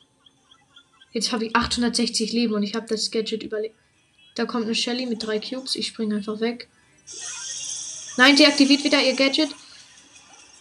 Jetzt 1.11 1.31
habe 1.31 1.45
ich 1.45 1.55
860 1.55 2.31
Leben 2.31 2.53
und 2.53 2.63
ich 2.63 2.75
habe 2.75 2.87
das 2.87 3.11
Gadget 3.11 3.43
überlebt. 3.43 3.75
Da 4.35 4.45
kommt 4.45 4.65
eine 4.65 4.75
Shelly 4.75 5.05
mit 5.05 5.23
drei 5.23 5.39
Cubes. 5.39 5.75
Ich 5.75 5.87
springe 5.87 6.15
einfach 6.15 6.39
weg. 6.39 6.69
Nein, 8.17 8.37
sie 8.37 8.45
aktiviert 8.45 8.83
wieder 8.83 9.01
ihr 9.01 9.15
Gadget. 9.15 9.49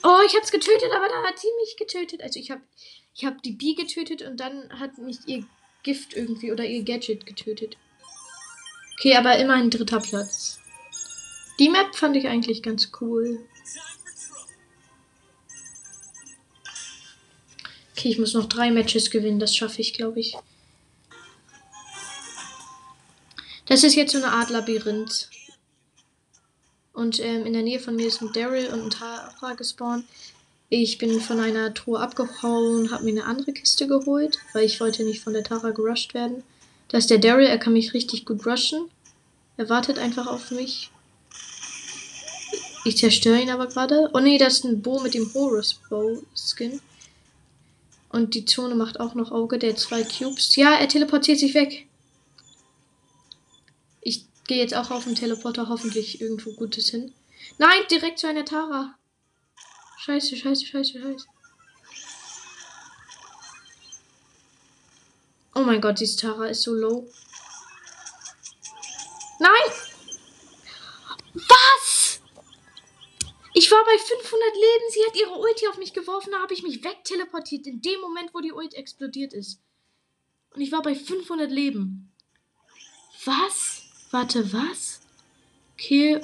Oh, 0.02 0.19
ich 0.26 0.35
hab's 0.35 0.50
getötet, 0.50 0.90
aber 0.95 1.09
da 1.09 1.23
hat 1.23 1.38
sie 1.38 1.49
mich 1.61 1.76
getötet. 1.76 2.23
Also 2.23 2.40
ich 2.40 2.50
habe 2.50 2.62
ich 3.14 3.25
hab 3.25 3.42
die 3.42 3.52
Bee 3.52 3.75
getötet 3.75 4.23
und 4.23 4.38
dann 4.40 4.80
hat 4.80 4.99
mich 4.99 5.19
ihr 5.26 5.45
Gift 5.83 6.14
irgendwie 6.14 6.52
oder 6.52 6.64
ihr 6.64 6.83
Gadget 6.83 7.26
getötet. 7.26 7.76
Okay, 8.99 9.16
aber 9.16 9.38
immerhin 9.38 9.71
dritter 9.71 10.00
Platz. 10.00 10.59
Die 11.59 11.69
Map 11.69 11.95
fand 11.95 12.16
ich 12.16 12.28
eigentlich 12.28 12.62
ganz 12.62 12.90
cool. 13.00 13.47
Okay, 18.00 18.09
ich 18.09 18.19
muss 18.19 18.33
noch 18.33 18.47
drei 18.47 18.71
Matches 18.71 19.11
gewinnen. 19.11 19.40
Das 19.40 19.54
schaffe 19.54 19.83
ich, 19.83 19.92
glaube 19.92 20.21
ich. 20.21 20.35
Das 23.66 23.85
ist 23.85 23.95
jetzt 23.95 24.12
so 24.12 24.19
eine 24.19 24.33
Art 24.33 24.49
Labyrinth. 24.49 25.28
Und 26.95 27.21
ähm, 27.21 27.45
in 27.45 27.52
der 27.52 27.61
Nähe 27.61 27.78
von 27.78 27.97
mir 27.97 28.07
ist 28.07 28.23
ein 28.23 28.33
Daryl 28.33 28.69
und 28.69 28.85
ein 28.85 28.90
Tara 28.90 29.52
gespawnt. 29.52 30.07
Ich 30.71 30.97
bin 30.97 31.21
von 31.21 31.40
einer 31.40 31.75
Truhe 31.75 32.00
abgehauen 32.00 32.90
habe 32.90 33.04
mir 33.04 33.11
eine 33.11 33.26
andere 33.26 33.52
Kiste 33.52 33.87
geholt, 33.87 34.38
weil 34.54 34.64
ich 34.64 34.80
wollte 34.80 35.04
nicht 35.04 35.23
von 35.23 35.35
der 35.35 35.45
Tara 35.45 35.69
gerusht 35.69 36.14
werden. 36.14 36.42
Da 36.88 36.97
ist 36.97 37.11
der 37.11 37.19
Daryl, 37.19 37.49
er 37.49 37.59
kann 37.59 37.75
mich 37.75 37.92
richtig 37.92 38.25
gut 38.25 38.47
rushen. 38.47 38.88
Er 39.59 39.69
wartet 39.69 39.99
einfach 39.99 40.26
auf 40.26 40.50
mich. 40.50 40.90
Ich 42.87 42.97
zerstöre 42.97 43.42
ihn 43.42 43.50
aber 43.50 43.66
gerade. 43.66 44.09
Oh 44.14 44.21
nee, 44.21 44.38
das 44.38 44.54
ist 44.54 44.64
ein 44.64 44.80
Bo 44.80 45.00
mit 45.00 45.12
dem 45.12 45.30
Horus 45.35 45.78
Bow 45.90 46.23
Skin. 46.35 46.80
Und 48.10 48.34
die 48.34 48.44
Zone 48.44 48.74
macht 48.74 49.00
auch 49.00 49.14
noch 49.14 49.30
Auge. 49.30 49.58
Der 49.58 49.76
zwei 49.76 50.02
Cubes. 50.02 50.56
Ja, 50.56 50.74
er 50.74 50.88
teleportiert 50.88 51.38
sich 51.38 51.54
weg. 51.54 51.86
Ich 54.00 54.26
gehe 54.46 54.58
jetzt 54.58 54.74
auch 54.74 54.90
auf 54.90 55.04
den 55.04 55.14
Teleporter 55.14 55.68
hoffentlich 55.68 56.20
irgendwo 56.20 56.52
Gutes 56.52 56.90
hin. 56.90 57.12
Nein, 57.58 57.80
direkt 57.90 58.18
zu 58.18 58.26
einer 58.26 58.44
Tara. 58.44 58.96
Scheiße, 59.98 60.36
scheiße, 60.36 60.66
scheiße, 60.66 61.00
scheiße. 61.00 61.26
Oh 65.54 65.60
mein 65.62 65.80
Gott, 65.80 66.00
diese 66.00 66.16
Tara 66.16 66.46
ist 66.46 66.62
so 66.62 66.74
low. 66.74 67.06
Nein! 69.38 69.72
Was? 71.34 72.00
Ich 73.52 73.71
war 73.71 73.85
bei 73.85 73.99
500 73.99 74.54
Leben. 74.54 74.85
Sie 74.90 75.04
hat 75.07 75.16
ihre 75.16 75.38
Ulti 75.38 75.66
auf 75.69 75.78
mich 75.78 75.92
geworfen. 75.92 76.30
Da 76.33 76.40
habe 76.40 76.54
ich 76.54 76.62
mich 76.62 76.85
wegteleportiert. 76.85 77.66
In 77.66 77.83
dem 77.83 78.00
Moment, 78.00 78.33
wo 78.33 78.40
die 78.40 78.52
Ult 78.52 78.75
explodiert 78.75 79.33
ist. 79.33 79.61
Und 80.54 80.61
ich 80.61 80.73
war 80.73 80.83
bei 80.83 80.95
500 80.95 81.50
Leben. 81.50 82.12
Was? 83.25 83.83
Warte, 84.11 84.52
was? 84.52 85.00
Okay. 85.75 86.21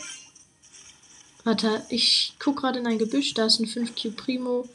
Warte, 1.44 1.86
ich 1.90 2.34
gucke 2.38 2.62
gerade 2.62 2.78
in 2.78 2.86
ein 2.86 2.98
Gebüsch. 2.98 3.34
Da 3.34 3.46
ist 3.46 3.60
ein 3.60 3.66
5Q 3.66 4.16
Primo. 4.16 4.68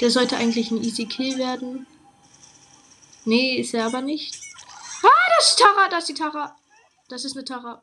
Der 0.00 0.10
sollte 0.10 0.36
eigentlich 0.36 0.70
ein 0.70 0.82
Easy 0.82 1.06
Kill 1.06 1.38
werden. 1.38 1.86
Nee, 3.24 3.56
ist 3.56 3.74
er 3.74 3.86
aber 3.86 4.02
nicht. 4.02 4.38
Ah, 5.02 5.08
das 5.38 5.50
ist 5.50 5.58
Tara. 5.58 5.88
Das 5.88 6.00
ist 6.00 6.08
die 6.08 6.14
Tara. 6.14 6.56
Das 7.08 7.24
ist 7.24 7.36
eine 7.36 7.44
Tara. 7.44 7.82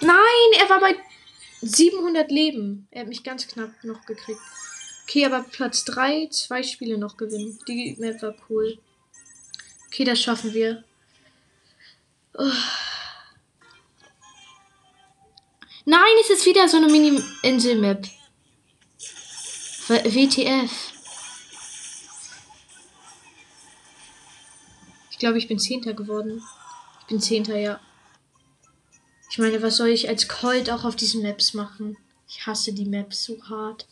Nein, 0.00 0.60
er 0.60 0.68
war 0.70 0.80
bei 0.80 0.96
700 1.62 2.30
Leben. 2.30 2.88
Er 2.90 3.02
hat 3.02 3.08
mich 3.08 3.22
ganz 3.22 3.46
knapp 3.46 3.72
noch 3.84 4.04
gekriegt. 4.06 4.40
Okay, 5.04 5.26
aber 5.26 5.42
Platz 5.42 5.84
3, 5.84 6.28
zwei 6.30 6.62
Spiele 6.62 6.96
noch 6.96 7.16
gewinnen. 7.16 7.58
Die 7.66 7.96
Map 7.98 8.22
war 8.22 8.34
cool. 8.48 8.78
Okay, 9.88 10.04
das 10.04 10.20
schaffen 10.20 10.54
wir. 10.54 10.84
Oh. 12.34 12.50
Nein, 15.84 16.14
es 16.20 16.30
ist 16.30 16.46
wieder 16.46 16.68
so 16.68 16.76
eine 16.76 16.86
Mini-Insel-Map. 16.86 18.06
WTF. 19.88 20.70
Ich 25.10 25.18
glaube, 25.18 25.38
ich 25.38 25.48
bin 25.48 25.58
Zehnter 25.58 25.94
geworden. 25.94 26.40
Ich 27.00 27.06
bin 27.06 27.20
Zehnter, 27.20 27.58
ja. 27.58 27.80
Ich 29.30 29.38
meine, 29.38 29.62
was 29.62 29.76
soll 29.76 29.88
ich 29.88 30.08
als 30.08 30.26
Colt 30.26 30.70
auch 30.70 30.84
auf 30.84 30.96
diesen 30.96 31.22
Maps 31.22 31.54
machen? 31.54 31.96
Ich 32.28 32.46
hasse 32.46 32.72
die 32.72 32.84
Maps 32.84 33.24
so 33.24 33.40
hart. 33.48 33.86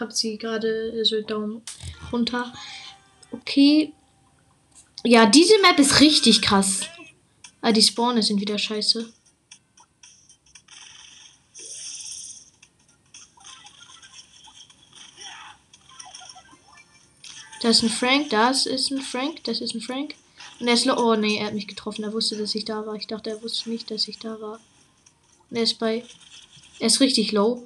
Hab 0.00 0.12
sie 0.12 0.38
gerade 0.38 1.04
so 1.04 1.20
Daumen 1.20 1.62
runter. 2.10 2.52
Okay. 3.30 3.92
Ja, 5.04 5.26
diese 5.26 5.60
Map 5.60 5.78
ist 5.78 6.00
richtig 6.00 6.40
krass. 6.40 6.80
Ah, 7.60 7.72
die 7.72 7.82
Spawner 7.82 8.22
sind 8.22 8.40
wieder 8.40 8.58
scheiße. 8.58 9.12
Das 17.60 17.76
ist 17.76 17.82
ein 17.82 17.90
Frank, 17.90 18.30
das 18.30 18.66
ist 18.66 18.90
ein 18.90 19.00
Frank, 19.00 19.44
das 19.44 19.60
ist 19.60 19.74
ein 19.74 19.80
Frank. 19.80 20.14
Und 20.62 20.68
er 20.68 20.74
ist 20.74 20.84
low. 20.84 20.94
Oh 20.96 21.16
nee, 21.16 21.38
er 21.38 21.46
hat 21.46 21.54
mich 21.54 21.66
getroffen. 21.66 22.04
Er 22.04 22.12
wusste, 22.12 22.36
dass 22.36 22.54
ich 22.54 22.64
da 22.64 22.86
war. 22.86 22.94
Ich 22.94 23.08
dachte, 23.08 23.30
er 23.30 23.42
wusste 23.42 23.68
nicht, 23.68 23.90
dass 23.90 24.06
ich 24.06 24.20
da 24.20 24.40
war. 24.40 24.60
Und 25.50 25.56
er 25.56 25.64
ist 25.64 25.80
bei. 25.80 26.04
Er 26.78 26.86
ist 26.86 27.00
richtig 27.00 27.32
low. 27.32 27.64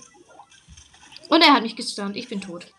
Und 1.29 1.43
er 1.43 1.53
hat 1.53 1.63
mich 1.63 1.77
gestunt. 1.77 2.17
Ich 2.17 2.29
bin 2.29 2.41
tot. 2.41 2.73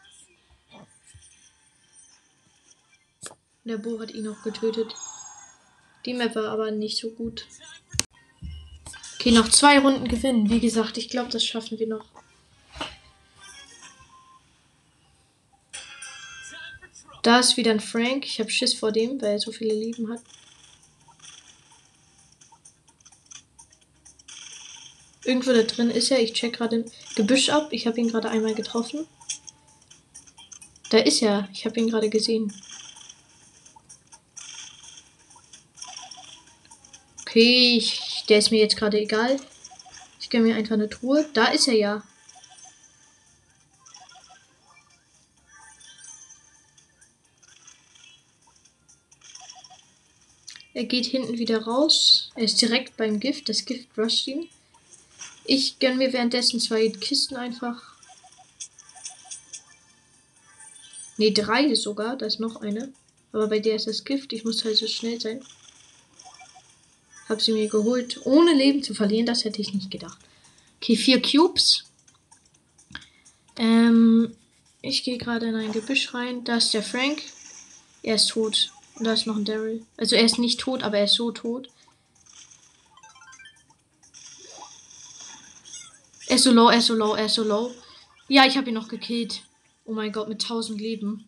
Der 3.63 3.77
Bo 3.77 3.99
hat 3.99 4.09
ihn 4.09 4.23
noch 4.23 4.41
getötet. 4.41 4.95
Die 6.07 6.15
Map 6.15 6.33
war 6.33 6.45
aber 6.45 6.71
nicht 6.71 6.97
so 6.97 7.11
gut. 7.11 7.45
Okay, 9.19 9.29
noch 9.29 9.49
zwei 9.49 9.77
Runden 9.77 10.07
gewinnen. 10.07 10.49
Wie 10.49 10.59
gesagt, 10.59 10.97
ich 10.97 11.09
glaube, 11.09 11.29
das 11.29 11.45
schaffen 11.45 11.77
wir 11.77 11.87
noch. 11.87 12.05
Da 17.27 17.39
ist 17.39 17.57
wieder 17.57 17.71
ein 17.71 17.81
Frank. 17.81 18.23
Ich 18.23 18.39
habe 18.39 18.49
Schiss 18.49 18.73
vor 18.73 18.93
dem, 18.93 19.21
weil 19.21 19.33
er 19.33 19.39
so 19.39 19.51
viele 19.51 19.73
Leben 19.73 20.09
hat. 20.09 20.21
Irgendwo 25.25 25.51
da 25.51 25.63
drin 25.63 25.89
ist 25.89 26.09
er. 26.09 26.21
Ich 26.21 26.31
check 26.31 26.53
gerade 26.53 26.77
ein 26.77 26.91
Gebüsch 27.17 27.49
ab. 27.49 27.67
Ich 27.71 27.85
habe 27.85 27.99
ihn 27.99 28.07
gerade 28.07 28.29
einmal 28.29 28.55
getroffen. 28.55 29.05
Da 30.89 30.99
ist 30.99 31.21
er. 31.21 31.49
Ich 31.51 31.65
habe 31.65 31.77
ihn 31.81 31.89
gerade 31.89 32.09
gesehen. 32.09 32.53
Okay, 37.23 37.75
ich, 37.75 38.23
der 38.29 38.37
ist 38.37 38.51
mir 38.51 38.61
jetzt 38.61 38.77
gerade 38.77 39.01
egal. 39.01 39.37
Ich 40.21 40.29
gönne 40.29 40.45
mir 40.45 40.55
einfach 40.55 40.75
eine 40.75 40.89
Truhe. 40.89 41.27
Da 41.33 41.47
ist 41.47 41.67
er 41.67 41.75
ja. 41.75 42.03
Er 50.77 50.83
geht 50.83 51.07
hinten 51.07 51.39
wieder 51.39 51.63
raus. 51.63 52.29
Er 52.35 52.43
ist 52.43 52.61
direkt 52.61 52.97
beim 52.97 53.19
Gift. 53.19 53.49
Das 53.49 53.65
Gift 53.65 53.87
rusht 53.97 54.27
ihn. 54.27 54.47
Ich 55.43 55.79
gönne 55.79 55.95
mir 55.95 56.13
währenddessen 56.13 56.59
zwei 56.59 56.87
Kisten 56.89 57.35
einfach. 57.35 57.95
Ne, 61.17 61.31
drei 61.31 61.73
sogar. 61.73 62.15
Da 62.15 62.27
ist 62.27 62.39
noch 62.39 62.61
eine. 62.61 62.93
Aber 63.31 63.47
bei 63.47 63.57
der 63.57 63.75
ist 63.75 63.87
das 63.87 64.03
Gift. 64.03 64.33
Ich 64.33 64.45
muss 64.45 64.63
halt 64.65 64.77
so 64.77 64.85
schnell 64.85 65.19
sein. 65.19 65.43
Hab 67.27 67.41
sie 67.41 67.53
mir 67.53 67.69
geholt, 67.69 68.21
ohne 68.25 68.53
Leben 68.53 68.83
zu 68.83 68.93
verlieren. 68.93 69.25
Das 69.25 69.45
hätte 69.45 69.59
ich 69.59 69.73
nicht 69.73 69.89
gedacht. 69.89 70.19
Okay, 70.79 70.95
vier 70.95 71.19
Cubes. 71.23 71.85
Ähm, 73.55 74.35
ich 74.83 75.03
gehe 75.03 75.17
gerade 75.17 75.47
in 75.47 75.55
ein 75.55 75.71
Gebüsch 75.71 76.13
rein. 76.13 76.43
Da 76.43 76.57
ist 76.57 76.75
der 76.75 76.83
Frank. 76.83 77.23
Er 78.03 78.13
ist 78.13 78.27
tot. 78.27 78.71
Und 78.97 79.05
da 79.05 79.13
ist 79.13 79.27
noch 79.27 79.35
ein 79.37 79.45
Daryl. 79.45 79.85
Also 79.95 80.15
er 80.15 80.23
ist 80.23 80.39
nicht 80.39 80.59
tot, 80.59 80.81
aber 80.81 80.97
er 80.97 81.05
ist 81.05 81.13
so 81.13 81.31
tot. 81.31 81.69
Er 86.27 86.35
ist 86.35 86.43
so 86.43 86.51
low, 86.51 86.69
er 86.69 86.79
ist 86.79 86.87
so 86.87 86.95
low, 86.95 87.13
er 87.13 87.25
ist 87.25 87.35
so 87.35 87.43
low. 87.43 87.73
Ja, 88.27 88.45
ich 88.45 88.57
habe 88.57 88.69
ihn 88.69 88.73
noch 88.73 88.87
gekillt. 88.87 89.43
Oh 89.85 89.93
mein 89.93 90.11
Gott, 90.11 90.27
mit 90.27 90.41
1000 90.41 90.81
Leben. 90.81 91.25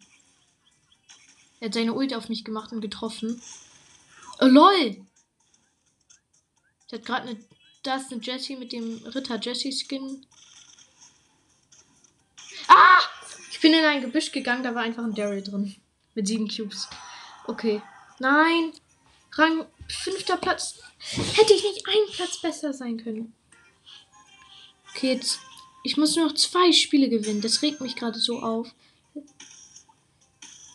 Er 1.60 1.67
hat 1.67 1.73
seine 1.73 1.93
Ult 1.93 2.13
auf 2.13 2.27
mich 2.27 2.43
gemacht 2.43 2.71
und 2.71 2.82
getroffen. 2.82 3.41
Oh 4.39 4.45
lol! 4.45 4.97
Der 6.89 6.99
hat 6.99 7.05
gerade 7.05 7.29
eine. 7.29 7.39
Da 7.84 7.95
ist 7.95 8.12
eine 8.12 8.21
Jessie 8.21 8.58
mit 8.58 8.73
dem 8.73 8.97
Ritter 9.05 9.39
Jessie 9.39 9.71
Skin. 9.71 10.25
Ah! 12.67 12.99
Ich 13.51 13.62
bin 13.62 13.73
in 13.73 13.86
ein 13.86 14.01
Gebüsch 14.01 14.32
gegangen, 14.32 14.63
da 14.63 14.75
war 14.75 14.82
einfach 14.82 15.03
ein 15.03 15.15
Daryl 15.15 15.41
drin. 15.41 15.75
Mit 16.15 16.27
sieben 16.27 16.47
Cubes. 16.49 16.89
Okay. 17.49 17.81
Nein. 18.19 18.73
Rang 19.31 19.65
fünfter 19.88 20.38
Platz. 20.38 20.75
Hätte 20.99 21.53
ich 21.53 21.63
nicht 21.63 21.83
einen 21.88 22.12
Platz 22.12 22.39
besser 22.39 22.73
sein 22.73 23.03
können. 23.03 23.33
Okay, 24.91 25.13
jetzt. 25.13 25.39
Ich 25.83 25.97
muss 25.97 26.15
nur 26.15 26.27
noch 26.27 26.35
zwei 26.35 26.71
Spiele 26.71 27.09
gewinnen. 27.09 27.41
Das 27.41 27.63
regt 27.63 27.81
mich 27.81 27.95
gerade 27.95 28.19
so 28.19 28.39
auf. 28.41 28.67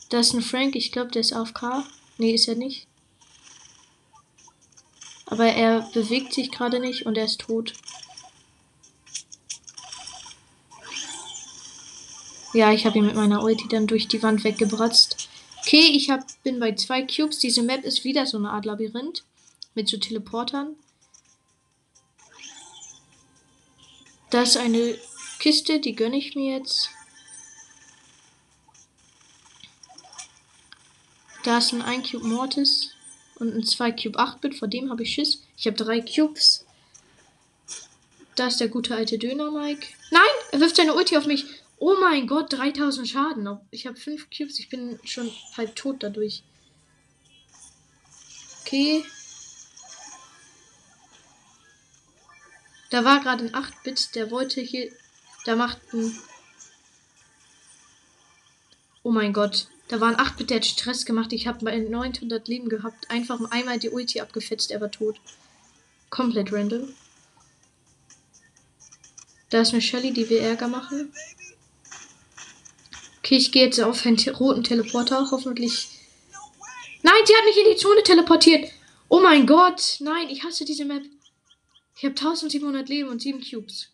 Da 0.08 0.18
ist 0.18 0.32
ein 0.34 0.42
Frank. 0.42 0.74
Ich 0.74 0.90
glaube, 0.90 1.12
der 1.12 1.20
ist 1.20 1.32
AFK. 1.32 1.84
Nee, 2.18 2.34
ist 2.34 2.48
er 2.48 2.56
nicht. 2.56 2.88
Aber 5.26 5.46
er 5.46 5.88
bewegt 5.92 6.34
sich 6.34 6.50
gerade 6.50 6.80
nicht 6.80 7.06
und 7.06 7.16
er 7.16 7.26
ist 7.26 7.40
tot. 7.40 7.74
Ja, 12.52 12.72
ich 12.72 12.84
habe 12.84 12.98
ihn 12.98 13.06
mit 13.06 13.14
meiner 13.14 13.44
Ulti 13.44 13.68
dann 13.68 13.86
durch 13.86 14.08
die 14.08 14.22
Wand 14.24 14.42
weggebratzt. 14.42 15.28
Okay, 15.66 15.92
ich 15.94 16.10
hab, 16.10 16.26
bin 16.42 16.60
bei 16.60 16.74
zwei 16.74 17.02
Cubes. 17.02 17.38
Diese 17.38 17.62
Map 17.62 17.84
ist 17.84 18.04
wieder 18.04 18.26
so 18.26 18.36
eine 18.36 18.50
Art 18.50 18.66
Labyrinth. 18.66 19.24
Mit 19.74 19.88
so 19.88 19.96
Teleportern. 19.96 20.76
Da 24.28 24.42
ist 24.42 24.58
eine 24.58 24.98
Kiste, 25.38 25.80
die 25.80 25.94
gönne 25.94 26.18
ich 26.18 26.34
mir 26.34 26.56
jetzt. 26.56 26.90
Da 31.44 31.58
ist 31.58 31.72
ein 31.72 31.82
1 31.82 32.10
Cube 32.10 32.26
Mortis 32.26 32.90
und 33.36 33.54
ein 33.54 33.64
2 33.64 33.92
Cube 33.92 34.18
8-Bit. 34.18 34.58
Vor 34.58 34.68
dem 34.68 34.90
habe 34.90 35.02
ich 35.02 35.14
Schiss. 35.14 35.42
Ich 35.56 35.66
habe 35.66 35.76
drei 35.76 36.02
Cubes. 36.02 36.66
Da 38.36 38.48
ist 38.48 38.60
der 38.60 38.68
gute 38.68 38.94
alte 38.94 39.16
Döner, 39.18 39.50
Mike. 39.50 39.86
Nein, 40.10 40.22
er 40.52 40.60
wirft 40.60 40.76
seine 40.76 40.94
Ulti 40.94 41.16
auf 41.16 41.26
mich. 41.26 41.46
Oh 41.78 41.96
mein 42.00 42.26
Gott, 42.26 42.52
3000 42.52 43.08
Schaden. 43.08 43.58
Ich 43.70 43.86
habe 43.86 43.96
5 43.96 44.28
Cubes. 44.30 44.58
Ich 44.58 44.68
bin 44.68 44.98
schon 45.04 45.30
halb 45.56 45.74
tot 45.76 46.02
dadurch. 46.02 46.42
Okay. 48.62 49.04
Da 52.90 53.04
war 53.04 53.20
gerade 53.20 53.44
ein 53.44 53.54
8-Bit, 53.54 54.14
der 54.14 54.30
wollte 54.30 54.60
hier. 54.60 54.92
Da 55.44 55.56
macht 55.56 55.80
ein. 55.92 56.16
Oh 59.02 59.10
mein 59.10 59.32
Gott. 59.32 59.68
Da 59.88 60.00
war 60.00 60.08
ein 60.08 60.16
8-Bit, 60.16 60.50
der 60.50 60.56
hat 60.58 60.64
Stress 60.64 61.04
gemacht. 61.04 61.32
Ich 61.32 61.46
habe 61.46 61.64
mal 61.64 61.78
900 61.78 62.48
Leben 62.48 62.68
gehabt. 62.68 63.10
Einfach 63.10 63.38
einmal 63.50 63.78
die 63.78 63.90
Ulti 63.90 64.20
abgefetzt, 64.20 64.70
er 64.70 64.80
war 64.80 64.90
tot. 64.90 65.20
Komplett 66.08 66.52
random. 66.52 66.94
Da 69.50 69.60
ist 69.60 69.72
eine 69.72 69.82
Shelly, 69.82 70.12
die 70.12 70.30
wir 70.30 70.40
Ärger 70.40 70.68
machen. 70.68 71.12
Okay, 73.24 73.36
ich 73.36 73.52
gehe 73.52 73.64
jetzt 73.64 73.80
auf 73.80 74.02
den 74.02 74.18
roten 74.34 74.62
Teleporter. 74.64 75.30
Hoffentlich. 75.30 75.88
Nein, 77.02 77.22
sie 77.24 77.34
hat 77.34 77.44
mich 77.46 77.56
in 77.56 77.72
die 77.72 77.80
Zone 77.80 78.02
teleportiert. 78.02 78.70
Oh 79.08 79.18
mein 79.18 79.46
Gott. 79.46 79.96
Nein, 80.00 80.28
ich 80.28 80.44
hasse 80.44 80.66
diese 80.66 80.84
Map. 80.84 81.02
Ich 81.96 82.04
habe 82.04 82.14
1700 82.14 82.86
Leben 82.86 83.08
und 83.08 83.22
7 83.22 83.42
Cubes. 83.42 83.88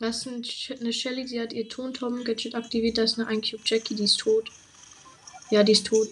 Das 0.00 0.26
ist 0.26 0.72
eine 0.80 0.92
Shelly, 0.92 1.24
die 1.24 1.40
hat 1.40 1.52
ihr 1.52 1.68
Tontom-Gadget 1.68 2.56
aktiviert. 2.56 2.98
Das 2.98 3.12
ist 3.12 3.20
eine 3.20 3.28
1 3.28 3.48
Cube 3.48 3.62
Jackie, 3.64 3.94
die 3.94 4.02
ist 4.02 4.18
tot. 4.18 4.50
Ja, 5.50 5.62
die 5.62 5.70
ist 5.70 5.86
tot. 5.86 6.08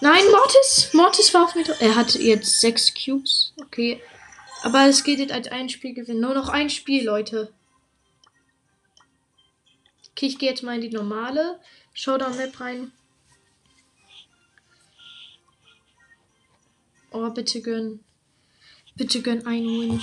Nein, 0.00 0.24
Mortis! 0.30 0.94
Mortis 0.94 1.34
war 1.34 1.44
auf 1.44 1.54
mir. 1.54 1.68
Er 1.80 1.94
hat 1.94 2.14
jetzt 2.14 2.62
6 2.62 2.94
Cubes. 2.94 3.52
Okay. 3.60 4.00
Aber 4.64 4.88
es 4.88 5.04
geht 5.04 5.18
jetzt 5.18 5.30
als 5.30 5.48
ein 5.48 5.68
Spiel 5.68 5.92
gewinnen. 5.92 6.20
Nur 6.20 6.32
noch 6.32 6.48
ein 6.48 6.70
Spiel, 6.70 7.04
Leute. 7.04 7.52
Okay, 10.12 10.24
ich 10.24 10.38
gehe 10.38 10.48
jetzt 10.48 10.62
mal 10.62 10.76
in 10.76 10.80
die 10.80 10.88
normale 10.88 11.60
Showdown-Map 11.92 12.58
rein. 12.60 12.90
Oh, 17.10 17.28
bitte 17.28 17.60
gönn. 17.60 18.00
Bitte 18.96 19.20
gönn 19.20 19.46
einen 19.46 19.66
Win. 19.66 20.00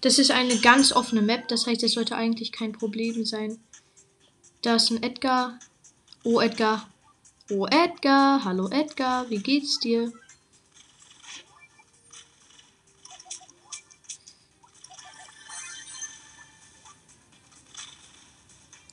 Das 0.00 0.20
ist 0.20 0.30
eine 0.30 0.56
ganz 0.58 0.92
offene 0.92 1.22
Map, 1.22 1.48
das 1.48 1.66
heißt, 1.66 1.82
es 1.82 1.94
sollte 1.94 2.14
eigentlich 2.14 2.52
kein 2.52 2.70
Problem 2.70 3.24
sein. 3.24 3.58
Da 4.62 4.76
ist 4.76 4.92
ein 4.92 5.02
Edgar. 5.02 5.58
Oh, 6.22 6.40
Edgar. 6.40 6.88
Oh, 7.50 7.66
Edgar. 7.66 8.44
Hallo, 8.44 8.68
Edgar. 8.68 9.28
Wie 9.28 9.38
geht's 9.38 9.80
dir? 9.80 10.12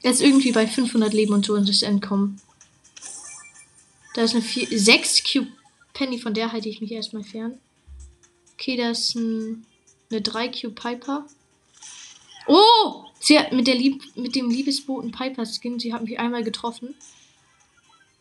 Er 0.04 0.12
ist 0.12 0.22
irgendwie 0.22 0.52
bei 0.52 0.68
500 0.68 1.14
Leben 1.14 1.34
und 1.34 1.46
so 1.46 1.54
und 1.54 1.68
ist 1.70 1.82
entkommen. 1.82 2.40
Da 4.14 4.24
ist 4.24 4.36
eine 4.36 4.44
4, 4.44 4.68
6 4.78 5.24
Cube 5.24 5.48
Penny, 5.94 6.20
von 6.20 6.34
der 6.34 6.52
halte 6.52 6.70
ich 6.70 6.82
mich 6.82 6.92
erstmal 6.92 7.24
fern. 7.24 7.58
Okay, 8.54 8.76
da 8.78 8.92
ist 8.92 9.16
ein, 9.16 9.66
eine 10.12 10.22
3 10.22 10.50
Cube 10.50 10.76
Piper. 10.76 11.26
Oh! 12.48 13.06
Sie 13.20 13.40
hat 13.40 13.54
mit, 13.54 13.68
der 13.68 13.76
Lieb 13.76 14.04
mit 14.16 14.36
dem 14.36 14.50
Liebesboten 14.50 15.12
Piper 15.12 15.46
Skin, 15.46 15.80
sie 15.80 15.94
hat 15.94 16.04
mich 16.04 16.20
einmal 16.20 16.44
getroffen. 16.44 16.94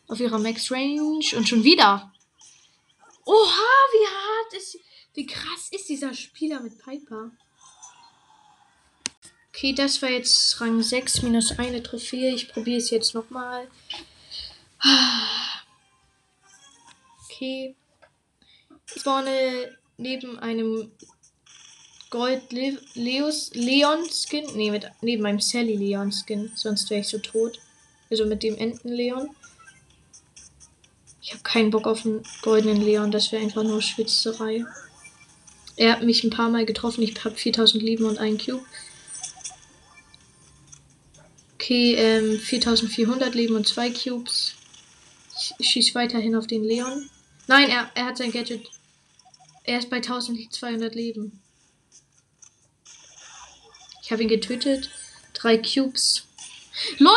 Auf 0.07 0.21
ihrer 0.21 0.39
Max 0.39 0.71
Range 0.71 1.25
und 1.37 1.49
schon 1.49 1.65
wieder. 1.65 2.13
Oha, 3.25 3.73
wie 3.93 4.07
hart 4.07 4.55
ist. 4.55 4.79
Wie 5.15 5.27
krass 5.27 5.69
ist 5.73 5.89
dieser 5.89 6.15
Spieler 6.15 6.61
mit 6.61 6.79
Piper? 6.79 7.33
Okay, 9.63 9.75
das 9.75 10.03
war 10.03 10.11
jetzt 10.11 10.61
Rang 10.61 10.83
6 10.83 11.23
minus 11.23 11.57
eine 11.57 11.85
Trophäe. 11.85 12.35
Ich 12.35 12.49
probiere 12.49 12.79
es 12.79 12.91
jetzt 12.91 13.15
nochmal. 13.15 13.69
Okay. 17.31 17.77
Ich 18.89 19.01
spawne 19.01 19.79
neben 19.99 20.37
einem 20.41 20.91
Gold 22.11 22.51
Le 22.51 22.77
Leos 22.95 23.53
Leon 23.55 24.01
Skin. 24.11 24.47
Nee, 24.57 24.81
neben 25.01 25.27
einem 25.27 25.39
Sally 25.39 25.77
Leon 25.77 26.11
Skin. 26.11 26.51
Sonst 26.57 26.91
wäre 26.91 27.03
ich 27.03 27.09
so 27.09 27.19
tot. 27.19 27.61
Also 28.11 28.27
mit 28.27 28.43
dem 28.43 28.59
Enten 28.59 28.89
Leon. 28.89 29.31
Ich 31.21 31.31
habe 31.31 31.45
keinen 31.45 31.71
Bock 31.71 31.87
auf 31.87 32.05
einen 32.05 32.25
goldenen 32.43 32.83
Leon. 32.83 33.13
Das 33.13 33.31
wäre 33.31 33.45
einfach 33.45 33.63
nur 33.63 33.81
Schwitzerei. 33.81 34.65
Er 35.77 35.93
hat 35.93 36.03
mich 36.03 36.25
ein 36.25 36.31
paar 36.31 36.49
Mal 36.49 36.67
getroffen. 36.67 37.03
Ich 37.03 37.25
habe 37.25 37.37
4000 37.37 37.81
Leben 37.81 38.07
und 38.07 38.19
einen 38.19 38.39
Cube. 38.39 38.65
Okay, 41.63 41.95
ähm, 41.95 42.41
4400 42.41 43.37
Leben 43.37 43.55
und 43.55 43.69
zwei 43.69 43.89
Cubes. 43.89 44.57
Ich 45.59 45.69
schieße 45.69 45.95
weiterhin 45.95 46.35
auf 46.35 46.49
den 46.49 46.65
Leon. 46.65 47.09
Nein, 47.47 47.71
er, 47.71 47.89
er 47.95 48.07
hat 48.07 48.19
sein 48.19 48.33
Gadget. 48.33 48.69
Er 49.63 49.79
ist 49.79 49.89
bei 49.89 49.99
1200 49.99 50.93
Leben. 50.93 51.41
Ich 54.03 54.11
habe 54.11 54.23
ihn 54.23 54.29
getötet. 54.29 54.91
Drei 55.35 55.57
Cubes. 55.57 56.25
LOL! 56.99 57.13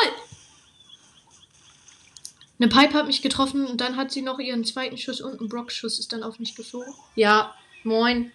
Eine 2.59 2.69
Pipe 2.69 2.93
hat 2.93 3.07
mich 3.07 3.23
getroffen 3.23 3.65
und 3.65 3.81
dann 3.81 3.95
hat 3.95 4.11
sie 4.11 4.21
noch 4.21 4.37
ihren 4.37 4.63
zweiten 4.63 4.99
Schuss 4.99 5.21
und 5.21 5.41
ein 5.41 5.49
Brock-Schuss 5.49 5.97
ist 5.97 6.13
dann 6.13 6.21
auf 6.21 6.37
mich 6.37 6.53
geflogen. 6.53 6.93
Ja, 7.15 7.55
moin. 7.83 8.31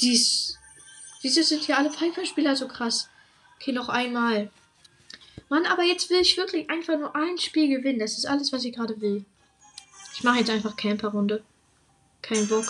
Dies. 0.00 0.58
Wieso 1.22 1.42
sind 1.42 1.62
hier 1.62 1.78
alle 1.78 1.90
Piper-Spieler 1.90 2.56
so 2.56 2.66
krass? 2.66 3.08
Okay, 3.60 3.70
noch 3.70 3.88
einmal. 3.88 4.50
Mann, 5.54 5.66
aber 5.66 5.84
jetzt 5.84 6.10
will 6.10 6.20
ich 6.20 6.36
wirklich 6.36 6.68
einfach 6.68 6.98
nur 6.98 7.14
ein 7.14 7.38
Spiel 7.38 7.68
gewinnen. 7.68 8.00
Das 8.00 8.18
ist 8.18 8.26
alles, 8.26 8.52
was 8.52 8.64
ich 8.64 8.74
gerade 8.74 9.00
will. 9.00 9.24
Ich 10.12 10.24
mache 10.24 10.40
jetzt 10.40 10.50
einfach 10.50 10.76
Camper-Runde. 10.76 11.44
Kein 12.22 12.48
Bock. 12.48 12.64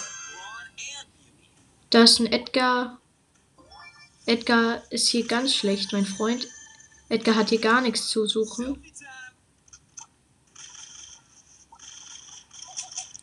Da 1.88 2.02
ist 2.02 2.20
ein 2.20 2.30
Edgar. 2.30 3.00
Edgar 4.26 4.82
ist 4.90 5.08
hier 5.08 5.26
ganz 5.26 5.54
schlecht, 5.54 5.94
mein 5.94 6.04
Freund. 6.04 6.46
Edgar 7.08 7.36
hat 7.36 7.48
hier 7.48 7.60
gar 7.60 7.80
nichts 7.80 8.08
zu 8.08 8.26
suchen. 8.26 8.84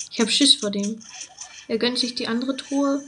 Ich 0.10 0.20
habe 0.20 0.32
Schiss 0.32 0.56
vor 0.56 0.72
dem. 0.72 1.04
Er 1.68 1.78
gönnt 1.78 2.00
sich 2.00 2.16
die 2.16 2.28
andere 2.28 2.58
Truhe. 2.58 3.04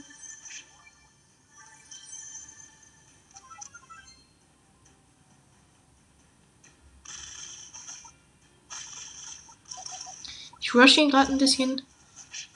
Ich 10.74 10.80
rush 10.80 10.96
ihn 10.96 11.08
gerade 11.08 11.30
ein 11.30 11.38
bisschen. 11.38 11.82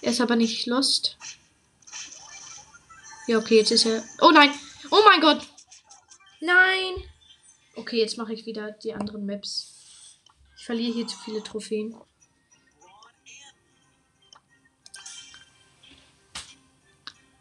Er 0.03 0.11
ist 0.11 0.21
aber 0.21 0.35
nicht 0.35 0.67
lost. 0.67 1.17
Ja, 3.29 3.39
okay, 3.39 3.59
jetzt 3.59 3.71
ist 3.71 3.87
er. 3.87 4.03
Oh 4.21 4.33
nein! 4.33 4.51
Oh 4.91 5.03
mein 5.05 5.21
Gott! 5.21 5.47
Nein! 6.41 6.95
Okay, 7.77 8.01
jetzt 8.01 8.19
mache 8.19 8.33
ich 8.33 8.45
wieder 8.45 8.73
die 8.73 8.93
anderen 8.93 9.25
Maps. 9.25 10.19
Ich 10.57 10.65
verliere 10.65 10.95
hier 10.95 11.07
zu 11.07 11.17
viele 11.19 11.45
Trophäen. 11.45 11.95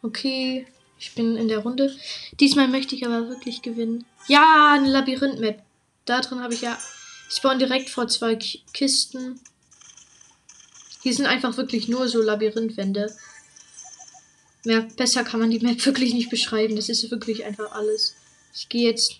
Okay, 0.02 0.64
ich 0.96 1.12
bin 1.16 1.36
in 1.36 1.48
der 1.48 1.58
Runde. 1.58 1.96
Diesmal 2.38 2.68
möchte 2.68 2.94
ich 2.94 3.04
aber 3.04 3.28
wirklich 3.28 3.62
gewinnen. 3.62 4.06
Ja, 4.28 4.74
eine 4.74 4.88
Labyrinth-Map. 4.90 5.60
Da 6.04 6.20
drin 6.20 6.40
habe 6.40 6.54
ich 6.54 6.60
ja. 6.60 6.78
Ich 7.28 7.34
spawn 7.34 7.58
direkt 7.58 7.90
vor 7.90 8.06
zwei 8.06 8.36
Kisten. 8.36 9.40
Hier 11.02 11.14
sind 11.14 11.26
einfach 11.26 11.56
wirklich 11.56 11.88
nur 11.88 12.08
so 12.08 12.20
Labyrinthwände. 12.20 13.14
Mehr 14.64 14.82
besser 14.82 15.24
kann 15.24 15.40
man 15.40 15.50
die 15.50 15.60
Map 15.60 15.84
wirklich 15.86 16.14
nicht 16.14 16.30
beschreiben. 16.30 16.76
Das 16.76 16.88
ist 16.88 17.10
wirklich 17.10 17.44
einfach 17.44 17.72
alles. 17.72 18.14
Ich 18.54 18.68
gehe 18.68 18.88
jetzt 18.88 19.16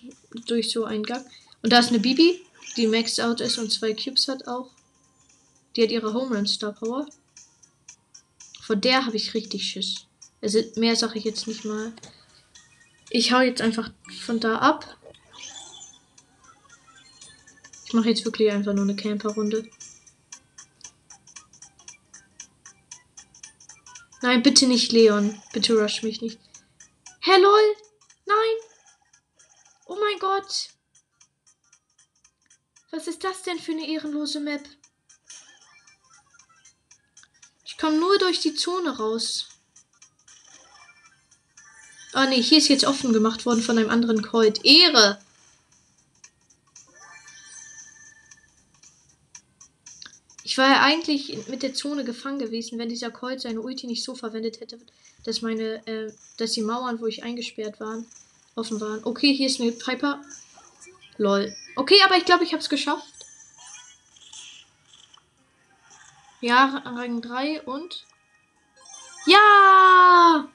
durch 0.47 0.71
so 0.71 0.85
einen 0.85 1.03
Gang. 1.03 1.25
Und 1.61 1.71
da 1.71 1.79
ist 1.79 1.89
eine 1.89 1.99
Bibi, 1.99 2.41
die 2.77 2.87
maxed 2.87 3.21
out 3.21 3.41
ist 3.41 3.57
und 3.57 3.71
zwei 3.71 3.93
Cubes 3.93 4.27
hat 4.27 4.47
auch. 4.47 4.71
Die 5.75 5.83
hat 5.83 5.91
ihre 5.91 6.13
Home 6.13 6.35
Run 6.35 6.47
Star 6.47 6.73
Power. 6.73 7.07
Von 8.61 8.81
der 8.81 9.05
habe 9.05 9.17
ich 9.17 9.33
richtig 9.33 9.63
Schiss. 9.63 10.05
Also 10.41 10.59
mehr 10.75 10.95
sage 10.95 11.17
ich 11.17 11.25
jetzt 11.25 11.47
nicht 11.47 11.65
mal. 11.65 11.93
Ich 13.09 13.31
hau 13.31 13.39
jetzt 13.39 13.61
einfach 13.61 13.91
von 14.21 14.39
da 14.39 14.57
ab. 14.57 14.97
Ich 17.85 17.93
mache 17.93 18.09
jetzt 18.09 18.23
wirklich 18.23 18.51
einfach 18.51 18.73
nur 18.73 18.83
eine 18.83 18.95
Camper-Runde. 18.95 19.67
Nein, 24.21 24.43
bitte 24.43 24.67
nicht 24.67 24.91
Leon. 24.91 25.41
Bitte 25.53 25.73
rush 25.73 26.03
mich 26.03 26.21
nicht. 26.21 26.39
Hä, 27.21 27.37
lol. 27.37 27.75
Nein. 28.25 28.55
Oh 29.85 29.97
mein 29.99 30.19
Gott. 30.19 30.69
Was 32.91 33.07
ist 33.07 33.23
das 33.23 33.43
denn 33.43 33.59
für 33.59 33.71
eine 33.71 33.87
ehrenlose 33.87 34.39
Map? 34.39 34.67
Ich 37.63 37.77
komme 37.77 37.97
nur 37.97 38.17
durch 38.17 38.39
die 38.39 38.55
Zone 38.55 38.97
raus. 38.97 39.47
Ah 42.13 42.25
ne, 42.25 42.35
hier 42.35 42.57
ist 42.57 42.67
jetzt 42.67 42.85
offen 42.85 43.13
gemacht 43.13 43.45
worden 43.45 43.61
von 43.61 43.77
einem 43.77 43.89
anderen 43.89 44.21
Colt. 44.21 44.65
Ehre! 44.65 45.21
Ja 50.59 50.81
eigentlich 50.81 51.47
mit 51.47 51.63
der 51.63 51.73
Zone 51.73 52.03
gefangen 52.03 52.39
gewesen, 52.39 52.79
wenn 52.79 52.89
dieser 52.89 53.11
Colt 53.11 53.41
seine 53.41 53.61
Ulti 53.61 53.87
nicht 53.87 54.03
so 54.03 54.15
verwendet 54.15 54.59
hätte, 54.59 54.77
dass 55.23 55.41
meine, 55.41 55.85
äh, 55.87 56.11
dass 56.37 56.51
die 56.51 56.61
Mauern, 56.61 56.99
wo 56.99 57.05
ich 57.05 57.23
eingesperrt 57.23 57.79
war, 57.79 58.03
offen 58.55 58.79
waren. 58.81 59.03
Okay, 59.03 59.33
hier 59.33 59.47
ist 59.47 59.61
eine 59.61 59.71
Piper. 59.71 60.21
Lol. 61.17 61.53
Okay, 61.75 61.97
aber 62.05 62.17
ich 62.17 62.25
glaube, 62.25 62.43
ich 62.43 62.51
habe 62.53 62.61
es 62.61 62.69
geschafft. 62.69 63.05
Ja, 66.41 66.81
Rang 66.85 67.21
3 67.21 67.63
und. 67.63 68.05
Ja! 69.25 70.47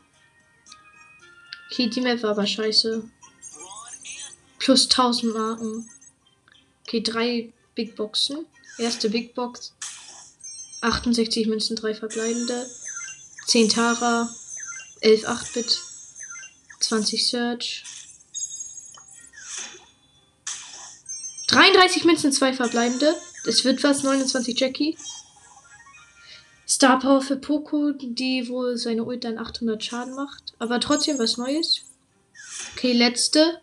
Okay, 1.71 1.89
die 1.89 2.01
Map 2.01 2.23
war 2.23 2.31
aber 2.31 2.47
scheiße. 2.47 3.09
Plus 4.59 4.85
1000 4.85 5.35
Marken. 5.35 5.91
Okay, 6.87 7.03
drei 7.03 7.53
Big 7.75 7.97
Boxen. 7.97 8.47
Erste 8.79 9.11
Big 9.11 9.35
Box. 9.35 9.74
68 10.85 11.47
Münzen, 11.47 11.77
3 11.77 11.95
verbleibende. 11.95 12.67
10 13.47 13.69
Tara. 13.71 14.29
11 15.01 15.27
8-Bit. 15.27 15.81
20 16.81 17.27
Search. 17.27 17.85
33 21.49 22.05
Münzen, 22.05 22.33
2 22.33 22.53
verbleibende. 22.53 23.15
Es 23.47 23.65
wird 23.65 23.83
was. 23.83 24.03
29 24.03 24.59
Jackie. 24.59 24.99
Star 26.69 26.99
Power 26.99 27.23
für 27.23 27.37
Poco, 27.37 27.93
die 27.93 28.49
wohl 28.49 28.77
seine 28.77 29.05
Ult 29.05 29.25
dann 29.25 29.39
800 29.39 29.83
Schaden 29.83 30.15
macht. 30.15 30.55
Aber 30.59 30.81
trotzdem 30.81 31.19
was 31.19 31.37
Neues. 31.37 31.83
Okay, 32.75 32.93
letzte. 32.93 33.61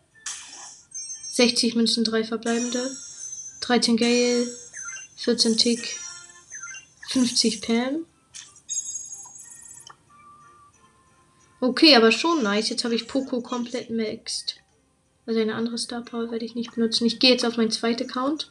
60 1.34 1.76
Münzen, 1.76 2.04
3 2.04 2.24
verbleibende. 2.24 2.90
13 3.62 3.98
Gale. 3.98 4.48
14 5.18 5.58
Tick. 5.58 6.00
50 7.12 7.62
Pam. 7.62 8.06
Okay, 11.60 11.96
aber 11.96 12.14
schon 12.14 12.42
nice. 12.42 12.70
Jetzt 12.70 12.86
habe 12.86 12.96
ich 12.96 13.10
Poco 13.10 13.42
komplett 13.42 13.90
maxed. 13.90 14.56
Also 15.26 15.42
eine 15.42 15.56
andere 15.56 15.78
Star 15.78 16.02
Power 16.04 16.32
werde 16.32 16.46
ich 16.46 16.56
nicht 16.56 16.74
benutzen. 16.74 17.06
Ich 17.06 17.20
gehe 17.20 17.32
jetzt 17.32 17.46
auf 17.46 17.58
meinen 17.58 17.70
zweiten 17.70 18.10
Account. 18.10 18.50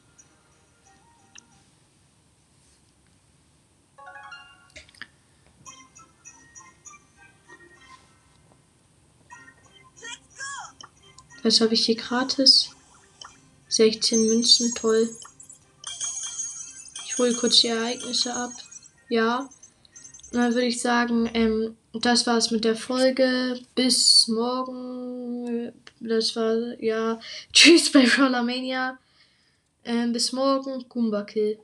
Was 11.42 11.62
habe 11.62 11.72
ich 11.72 11.86
hier 11.86 11.96
gratis? 11.96 12.70
16 13.68 14.28
Münzen, 14.28 14.74
toll 14.74 15.08
spule 17.20 17.34
kurz 17.34 17.60
die 17.60 17.68
Ereignisse 17.68 18.34
ab. 18.34 18.50
Ja. 19.10 19.48
Dann 20.32 20.54
würde 20.54 20.66
ich 20.66 20.80
sagen, 20.80 21.28
ähm, 21.34 21.76
das 21.92 22.26
war's 22.26 22.50
mit 22.50 22.64
der 22.64 22.76
Folge. 22.76 23.60
Bis 23.74 24.26
morgen. 24.28 25.72
Das 26.00 26.34
war, 26.34 26.80
ja. 26.82 27.20
Tschüss 27.52 27.92
bei 27.92 28.06
Rollermania. 28.16 28.98
Ähm, 29.84 30.12
bis 30.12 30.32
morgen. 30.32 30.86
Goomba 30.88 31.24
Kill. 31.24 31.58